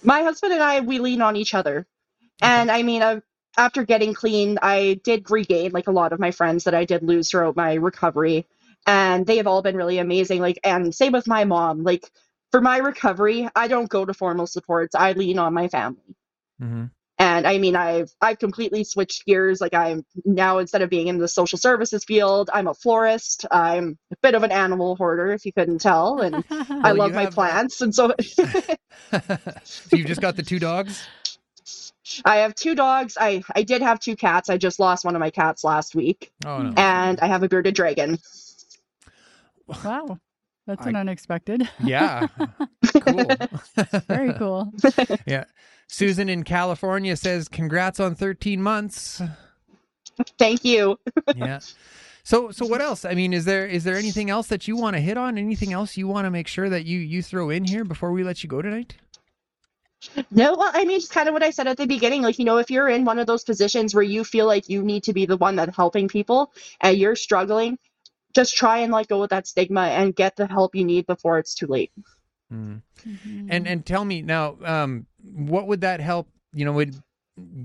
my 0.04 0.24
husband 0.24 0.54
and 0.54 0.62
I 0.64 0.82
we 0.82 1.00
lean 1.00 1.22
on 1.22 1.36
each 1.36 1.54
other. 1.54 1.88
And 2.42 2.70
I 2.70 2.84
mean, 2.84 3.02
uh, 3.02 3.22
after 3.58 3.84
getting 3.84 4.14
clean, 4.14 4.60
I 4.62 5.00
did 5.04 5.32
regain 5.32 5.72
like 5.72 5.88
a 5.88 5.92
lot 5.92 6.14
of 6.14 6.20
my 6.20 6.32
friends 6.32 6.66
that 6.66 6.74
I 6.76 6.86
did 6.86 7.04
lose 7.04 7.30
throughout 7.30 7.56
my 7.56 7.76
recovery, 7.76 8.46
and 8.86 9.26
they 9.26 9.38
have 9.38 9.48
all 9.48 9.62
been 9.62 9.78
really 9.78 10.00
amazing. 10.00 10.42
Like, 10.42 10.60
and 10.64 10.94
same 10.94 11.14
with 11.14 11.28
my 11.28 11.46
mom. 11.46 11.84
Like, 11.84 12.12
for 12.52 12.62
my 12.62 12.78
recovery, 12.78 13.50
I 13.56 13.68
don't 13.68 13.90
go 13.90 14.06
to 14.06 14.14
formal 14.14 14.48
supports. 14.48 14.96
I 14.96 15.14
lean 15.14 15.40
on 15.40 15.54
my 15.54 15.70
family. 15.70 16.16
Mm-hmm. 16.62 16.86
And 17.18 17.48
I 17.48 17.60
mean, 17.60 17.78
I've 17.78 18.10
I've 18.20 18.40
completely 18.40 18.84
switched 18.84 19.26
gears. 19.26 19.62
Like, 19.62 19.74
I'm 19.74 20.04
now 20.26 20.58
instead 20.58 20.82
of 20.82 20.90
being 20.90 21.08
in 21.08 21.18
the 21.18 21.30
social 21.30 21.58
services 21.58 22.04
field, 22.04 22.50
I'm 22.54 22.68
a 22.68 22.74
florist. 22.74 23.46
I'm 23.50 23.98
a 24.12 24.18
bit 24.22 24.36
of 24.36 24.44
an 24.44 24.52
animal 24.52 24.98
hoarder, 24.98 25.32
if 25.32 25.46
you 25.46 25.54
couldn't 25.54 25.80
tell, 25.80 26.20
and 26.20 26.44
I 26.52 26.92
love 26.92 27.14
my 27.14 27.24
have, 27.24 27.34
plants. 27.34 27.80
And 27.80 27.96
so 27.96 28.14
so 28.20 29.96
you've 29.96 30.08
just 30.08 30.20
got 30.20 30.36
the 30.36 30.44
two 30.44 30.60
dogs. 30.60 31.08
I 32.26 32.38
have 32.38 32.54
two 32.54 32.76
dogs. 32.76 33.18
I 33.20 33.44
I 33.56 33.64
did 33.64 33.82
have 33.82 34.00
two 34.02 34.18
cats. 34.18 34.50
I 34.50 34.58
just 34.58 34.80
lost 34.80 35.06
one 35.06 35.16
of 35.16 35.20
my 35.22 35.30
cats 35.30 35.64
last 35.64 35.96
week, 35.96 36.32
Oh 36.46 36.64
no. 36.64 36.74
and 36.76 37.20
I 37.22 37.28
have 37.28 37.44
a 37.44 37.48
bearded 37.48 37.76
dragon. 37.76 38.20
Wow. 39.68 40.20
That's 40.68 40.86
I- 40.86 40.90
an 40.90 40.96
unexpected. 40.96 41.70
Yeah. 41.84 42.28
cool. 43.02 43.26
Very 44.08 44.34
cool. 44.34 44.74
yeah. 45.26 45.46
Susan 45.88 46.30
in 46.30 46.44
California 46.44 47.16
says, 47.16 47.48
"Congrats 47.48 48.00
on 48.00 48.16
13 48.16 48.62
months." 48.62 49.22
Thank 50.38 50.64
you. 50.64 50.98
yeah. 51.36 51.60
So 52.24 52.52
so 52.52 52.66
what 52.66 52.82
else? 52.82 53.06
I 53.06 53.14
mean, 53.14 53.34
is 53.34 53.46
there 53.46 53.68
is 53.68 53.84
there 53.84 53.96
anything 53.96 54.30
else 54.30 54.48
that 54.48 54.68
you 54.68 54.76
want 54.76 54.96
to 54.96 55.02
hit 55.02 55.18
on? 55.18 55.38
Anything 55.38 55.74
else 55.74 55.98
you 55.98 56.08
want 56.08 56.26
to 56.26 56.32
make 56.32 56.48
sure 56.48 56.70
that 56.70 56.86
you 56.86 57.00
you 57.00 57.22
throw 57.22 57.50
in 57.50 57.66
here 57.66 57.84
before 57.84 58.12
we 58.12 58.24
let 58.24 58.44
you 58.44 58.50
go 58.50 58.62
tonight? 58.62 58.96
No, 60.30 60.56
well, 60.56 60.72
I 60.74 60.86
mean, 60.86 60.98
it's 60.98 61.08
kind 61.08 61.28
of 61.28 61.34
what 61.34 61.44
I 61.44 61.50
said 61.50 61.68
at 61.68 61.78
the 61.78 61.88
beginning. 61.88 62.22
Like, 62.22 62.38
you 62.38 62.46
know, 62.46 62.58
if 62.58 62.70
you're 62.70 62.90
in 62.90 63.06
one 63.06 63.18
of 63.18 63.26
those 63.28 63.44
positions 63.44 63.96
where 63.96 64.04
you 64.04 64.24
feel 64.24 64.46
like 64.46 64.70
you 64.70 64.84
need 64.84 65.04
to 65.04 65.14
be 65.14 65.26
the 65.26 65.38
one 65.38 65.56
that's 65.56 65.76
helping 65.76 66.08
people 66.08 66.52
and 66.82 66.98
you're 66.98 67.16
struggling, 67.16 67.80
just 68.36 68.56
try 68.56 68.80
and 68.80 68.92
let 68.92 69.08
go 69.08 69.24
of 69.24 69.30
that 69.30 69.48
stigma 69.48 69.82
and 69.82 70.16
get 70.16 70.36
the 70.36 70.46
help 70.48 70.76
you 70.76 70.86
need 70.86 71.08
before 71.08 71.40
it's 71.40 71.56
too 71.56 71.68
late. 71.68 71.92
Mm. 72.52 72.82
Mhm. 73.06 73.48
And 73.50 73.68
and 73.68 73.86
tell 73.86 74.06
me 74.06 74.22
now, 74.22 74.58
um, 74.64 75.08
what 75.34 75.68
would 75.68 75.82
that 75.82 76.00
help? 76.00 76.30
You 76.54 76.66
know, 76.66 76.74
would 76.74 76.96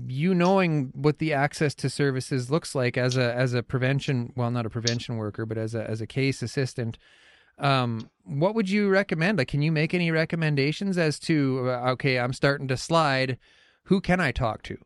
you 0.07 0.35
knowing 0.35 0.91
what 0.93 1.19
the 1.19 1.33
access 1.33 1.73
to 1.75 1.89
services 1.89 2.51
looks 2.51 2.75
like 2.75 2.97
as 2.97 3.15
a 3.17 3.33
as 3.33 3.53
a 3.53 3.63
prevention, 3.63 4.33
well, 4.35 4.51
not 4.51 4.65
a 4.65 4.69
prevention 4.69 5.17
worker, 5.17 5.45
but 5.45 5.57
as 5.57 5.73
a 5.75 5.89
as 5.89 6.01
a 6.01 6.07
case 6.07 6.41
assistant, 6.41 6.97
um, 7.57 8.09
what 8.25 8.55
would 8.55 8.69
you 8.69 8.89
recommend? 8.89 9.37
Like, 9.37 9.47
can 9.47 9.61
you 9.61 9.71
make 9.71 9.93
any 9.93 10.11
recommendations 10.11 10.97
as 10.97 11.19
to 11.19 11.69
uh, 11.69 11.91
okay, 11.91 12.19
I'm 12.19 12.33
starting 12.33 12.67
to 12.67 12.77
slide. 12.77 13.37
Who 13.85 14.01
can 14.01 14.19
I 14.19 14.31
talk 14.31 14.63
to? 14.63 14.77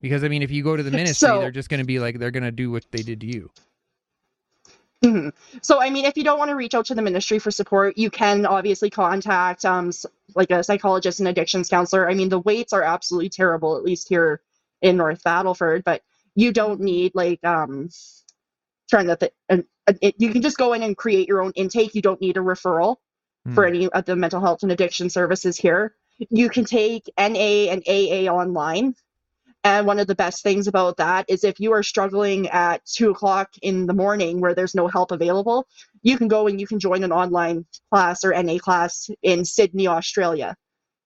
Because 0.00 0.24
I 0.24 0.28
mean, 0.28 0.42
if 0.42 0.50
you 0.50 0.62
go 0.64 0.76
to 0.76 0.82
the 0.82 0.90
ministry, 1.02 1.28
So- 1.28 1.40
they're 1.40 1.50
just 1.50 1.68
going 1.68 1.80
to 1.80 1.86
be 1.86 2.00
like 2.00 2.18
they're 2.18 2.30
going 2.30 2.42
to 2.42 2.50
do 2.50 2.70
what 2.70 2.84
they 2.90 3.02
did 3.02 3.20
to 3.20 3.26
you. 3.26 3.50
Mhm. 5.04 5.32
So, 5.62 5.80
I 5.80 5.90
mean, 5.90 6.04
if 6.06 6.16
you 6.16 6.24
don't 6.24 6.38
want 6.38 6.50
to 6.50 6.56
reach 6.56 6.74
out 6.74 6.86
to 6.86 6.94
the 6.94 7.02
ministry 7.02 7.38
for 7.38 7.50
support, 7.50 7.98
you 7.98 8.10
can 8.10 8.46
obviously 8.46 8.90
contact 8.90 9.64
um, 9.64 9.92
like 10.36 10.50
a 10.50 10.62
psychologist 10.64 11.20
and 11.20 11.28
addictions 11.28 11.70
counselor. 11.70 12.10
I 12.10 12.14
mean, 12.14 12.28
the 12.30 12.40
waits 12.40 12.72
are 12.74 12.82
absolutely 12.82 13.30
terrible, 13.30 13.76
at 13.78 13.84
least 13.84 14.08
here 14.08 14.42
in 14.82 14.98
North 14.98 15.22
Battleford, 15.24 15.84
but 15.84 16.02
you 16.36 16.52
don't 16.52 16.80
need 16.80 17.12
like 17.14 17.44
um, 17.44 17.90
trying 18.90 19.08
to, 19.08 19.16
th- 19.16 19.32
uh, 19.50 19.58
it, 20.02 20.16
you 20.18 20.32
can 20.32 20.42
just 20.42 20.58
go 20.58 20.74
in 20.74 20.82
and 20.82 20.96
create 20.96 21.28
your 21.28 21.42
own 21.42 21.52
intake. 21.56 21.94
You 21.94 22.02
don't 22.02 22.20
need 22.20 22.36
a 22.38 22.40
referral 22.40 22.96
for 23.52 23.64
Hmm. 23.64 23.66
any 23.66 23.88
of 23.88 24.04
the 24.06 24.16
mental 24.16 24.40
health 24.40 24.62
and 24.62 24.72
addiction 24.72 25.10
services 25.10 25.56
here. 25.56 25.94
You 26.30 26.50
can 26.50 26.64
take 26.66 27.10
NA 27.18 27.70
and 27.70 27.82
AA 27.88 28.32
online. 28.32 28.94
And 29.64 29.86
one 29.86 30.00
of 30.00 30.08
the 30.08 30.14
best 30.16 30.42
things 30.42 30.66
about 30.66 30.96
that 30.96 31.26
is 31.28 31.44
if 31.44 31.60
you 31.60 31.72
are 31.72 31.84
struggling 31.84 32.48
at 32.48 32.84
two 32.84 33.10
o'clock 33.10 33.50
in 33.62 33.86
the 33.86 33.94
morning 33.94 34.40
where 34.40 34.54
there's 34.54 34.74
no 34.74 34.88
help 34.88 35.12
available, 35.12 35.68
you 36.02 36.18
can 36.18 36.26
go 36.26 36.48
and 36.48 36.60
you 36.60 36.66
can 36.66 36.80
join 36.80 37.04
an 37.04 37.12
online 37.12 37.64
class 37.90 38.24
or 38.24 38.32
NA 38.42 38.58
class 38.58 39.08
in 39.22 39.44
Sydney, 39.44 39.86
Australia. 39.86 40.56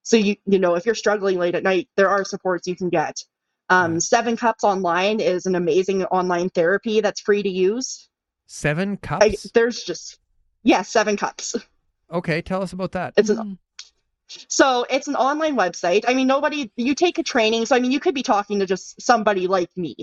So 0.05 0.17
you 0.17 0.37
you 0.47 0.59
know 0.59 0.75
if 0.75 0.87
you're 0.87 0.95
struggling 0.95 1.39
late 1.39 1.55
at 1.55 1.63
night, 1.65 1.89
there 1.97 2.09
are 2.09 2.25
supports 2.25 2.67
you 2.67 2.77
can 2.77 2.89
get. 2.89 3.17
Um, 3.69 3.95
Yeah. 3.95 3.99
Seven 3.99 4.37
Cups 4.37 4.65
Online 4.65 5.21
is 5.21 5.45
an 5.47 5.55
amazing 5.55 6.05
online 6.05 6.49
therapy 6.51 7.01
that's 7.01 7.21
free 7.21 7.43
to 7.43 7.49
use. 7.51 8.09
Seven 8.47 8.93
I, 9.03 9.07
cups. 9.07 9.51
there's 9.53 9.83
just 9.83 10.19
yeah, 10.63 10.83
Seven 10.83 11.17
Cups. 11.19 11.57
okay, 12.11 12.41
tell 12.41 12.63
us 12.63 12.73
about 12.73 12.93
that. 12.93 13.13
It's 13.19 13.29
an 13.29 13.37
Mhm. 13.37 13.59
So 14.29 14.85
it's 14.91 15.09
an 15.09 15.15
online 15.17 15.57
website. 15.57 16.05
I 16.09 16.15
mean, 16.15 16.27
nobody, 16.27 16.71
you 16.77 16.95
take 16.95 17.19
a 17.19 17.23
training. 17.23 17.67
So, 17.67 17.77
I 17.77 17.81
mean, 17.81 17.93
you 17.93 18.01
could 18.01 18.15
be 18.15 18.23
talking 18.23 18.59
to 18.59 18.67
just 18.67 19.01
somebody 19.01 19.47
like 19.47 19.71
me. 19.77 19.95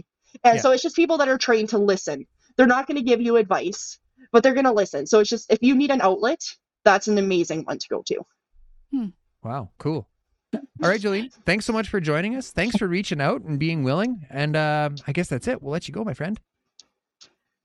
And 0.44 0.56
Yeah. 0.56 0.62
so 0.62 0.72
it's 0.72 0.82
just 0.82 0.96
people 0.96 1.18
that 1.18 1.28
are 1.28 1.38
trained 1.38 1.70
to 1.70 1.78
listen. 1.78 2.26
They're 2.56 2.68
not 2.68 2.88
going 2.88 2.98
to 2.98 3.04
give 3.04 3.22
you 3.22 3.36
advice, 3.36 4.00
but 4.32 4.44
they're 4.44 4.54
going 4.54 4.66
to 4.66 4.72
listen. 4.72 5.08
So 5.08 5.20
it's 5.20 5.30
just, 5.30 5.52
if 5.52 5.60
you 5.62 5.76
need 5.76 5.92
an 5.92 6.02
outlet, 6.02 6.42
that's 6.86 7.08
an 7.08 7.18
amazing 7.18 7.64
one 7.64 7.80
to 7.80 7.88
go 7.90 8.02
to. 8.08 9.12
Wow, 9.44 9.72
cool. 9.78 10.08
All 10.54 10.62
right, 10.90 11.02
Joleyne, 11.02 11.32
thanks 11.46 11.66
so 11.66 11.74
much 11.74 11.90
for 11.90 12.00
joining 12.00 12.36
us. 12.36 12.52
Thanks 12.52 12.78
for 12.78 12.88
reaching 12.88 13.20
out 13.20 13.42
and 13.42 13.60
being 13.60 13.84
willing. 13.84 14.26
And 14.30 14.56
uh, 14.56 14.92
I 15.08 15.12
guess 15.12 15.28
that's 15.28 15.48
it. 15.48 15.62
We'll 15.62 15.72
let 15.74 15.88
you 15.88 15.94
go, 15.94 16.04
my 16.04 16.14
friend. 16.14 16.40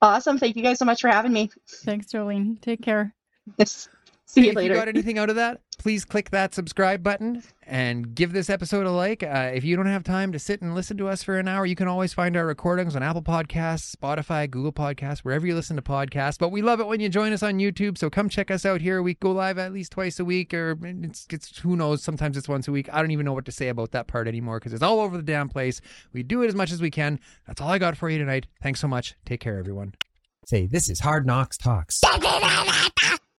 Awesome. 0.01 0.39
Thank 0.39 0.55
you 0.55 0.63
guys 0.63 0.79
so 0.79 0.85
much 0.85 1.01
for 1.01 1.07
having 1.09 1.31
me. 1.31 1.51
Thanks, 1.83 2.07
Joleyne. 2.07 2.59
Take 2.61 2.81
care. 2.81 3.13
See 4.29 4.43
you 4.43 4.51
if 4.51 4.55
later. 4.55 4.75
you 4.75 4.79
got 4.79 4.87
anything 4.87 5.17
out 5.17 5.31
of 5.31 5.37
that, 5.37 5.59
please 5.79 6.05
click 6.05 6.29
that 6.29 6.53
subscribe 6.53 7.01
button 7.01 7.41
and 7.65 8.13
give 8.13 8.31
this 8.31 8.47
episode 8.47 8.85
a 8.85 8.91
like. 8.91 9.23
Uh, 9.23 9.49
if 9.55 9.63
you 9.63 9.75
don't 9.75 9.87
have 9.87 10.03
time 10.03 10.31
to 10.33 10.37
sit 10.37 10.61
and 10.61 10.75
listen 10.75 10.97
to 10.97 11.07
us 11.07 11.23
for 11.23 11.39
an 11.39 11.47
hour, 11.47 11.65
you 11.65 11.75
can 11.75 11.87
always 11.87 12.13
find 12.13 12.37
our 12.37 12.45
recordings 12.45 12.95
on 12.95 13.01
Apple 13.01 13.23
Podcasts, 13.23 13.95
Spotify, 13.95 14.47
Google 14.47 14.71
Podcasts, 14.71 15.19
wherever 15.21 15.47
you 15.47 15.55
listen 15.55 15.75
to 15.77 15.81
podcasts. 15.81 16.37
But 16.37 16.49
we 16.49 16.61
love 16.61 16.79
it 16.79 16.85
when 16.85 16.99
you 16.99 17.09
join 17.09 17.33
us 17.33 17.41
on 17.41 17.55
YouTube. 17.55 17.97
So 17.97 18.11
come 18.11 18.29
check 18.29 18.51
us 18.51 18.67
out 18.67 18.81
here. 18.81 19.01
We 19.01 19.15
go 19.15 19.31
live 19.31 19.57
at 19.57 19.73
least 19.73 19.93
twice 19.93 20.19
a 20.19 20.25
week, 20.25 20.53
or 20.53 20.77
it's, 20.83 21.25
it's 21.31 21.57
who 21.57 21.75
knows. 21.75 22.03
Sometimes 22.03 22.37
it's 22.37 22.47
once 22.47 22.67
a 22.67 22.71
week. 22.71 22.87
I 22.93 23.01
don't 23.01 23.09
even 23.09 23.25
know 23.25 23.33
what 23.33 23.45
to 23.45 23.51
say 23.51 23.69
about 23.69 23.89
that 23.93 24.05
part 24.05 24.27
anymore 24.27 24.59
because 24.59 24.73
it's 24.73 24.83
all 24.83 24.99
over 24.99 25.17
the 25.17 25.23
damn 25.23 25.49
place. 25.49 25.81
We 26.13 26.21
do 26.21 26.43
it 26.43 26.49
as 26.49 26.55
much 26.55 26.71
as 26.71 26.83
we 26.83 26.91
can. 26.91 27.19
That's 27.47 27.61
all 27.61 27.69
I 27.69 27.79
got 27.79 27.97
for 27.97 28.11
you 28.11 28.19
tonight. 28.19 28.45
Thanks 28.61 28.79
so 28.79 28.87
much. 28.87 29.15
Take 29.25 29.39
care, 29.39 29.57
everyone. 29.57 29.95
Say, 30.45 30.67
this 30.67 30.87
is 30.87 30.99
Hard 30.99 31.25
Knox 31.25 31.57
Talks. 31.57 31.99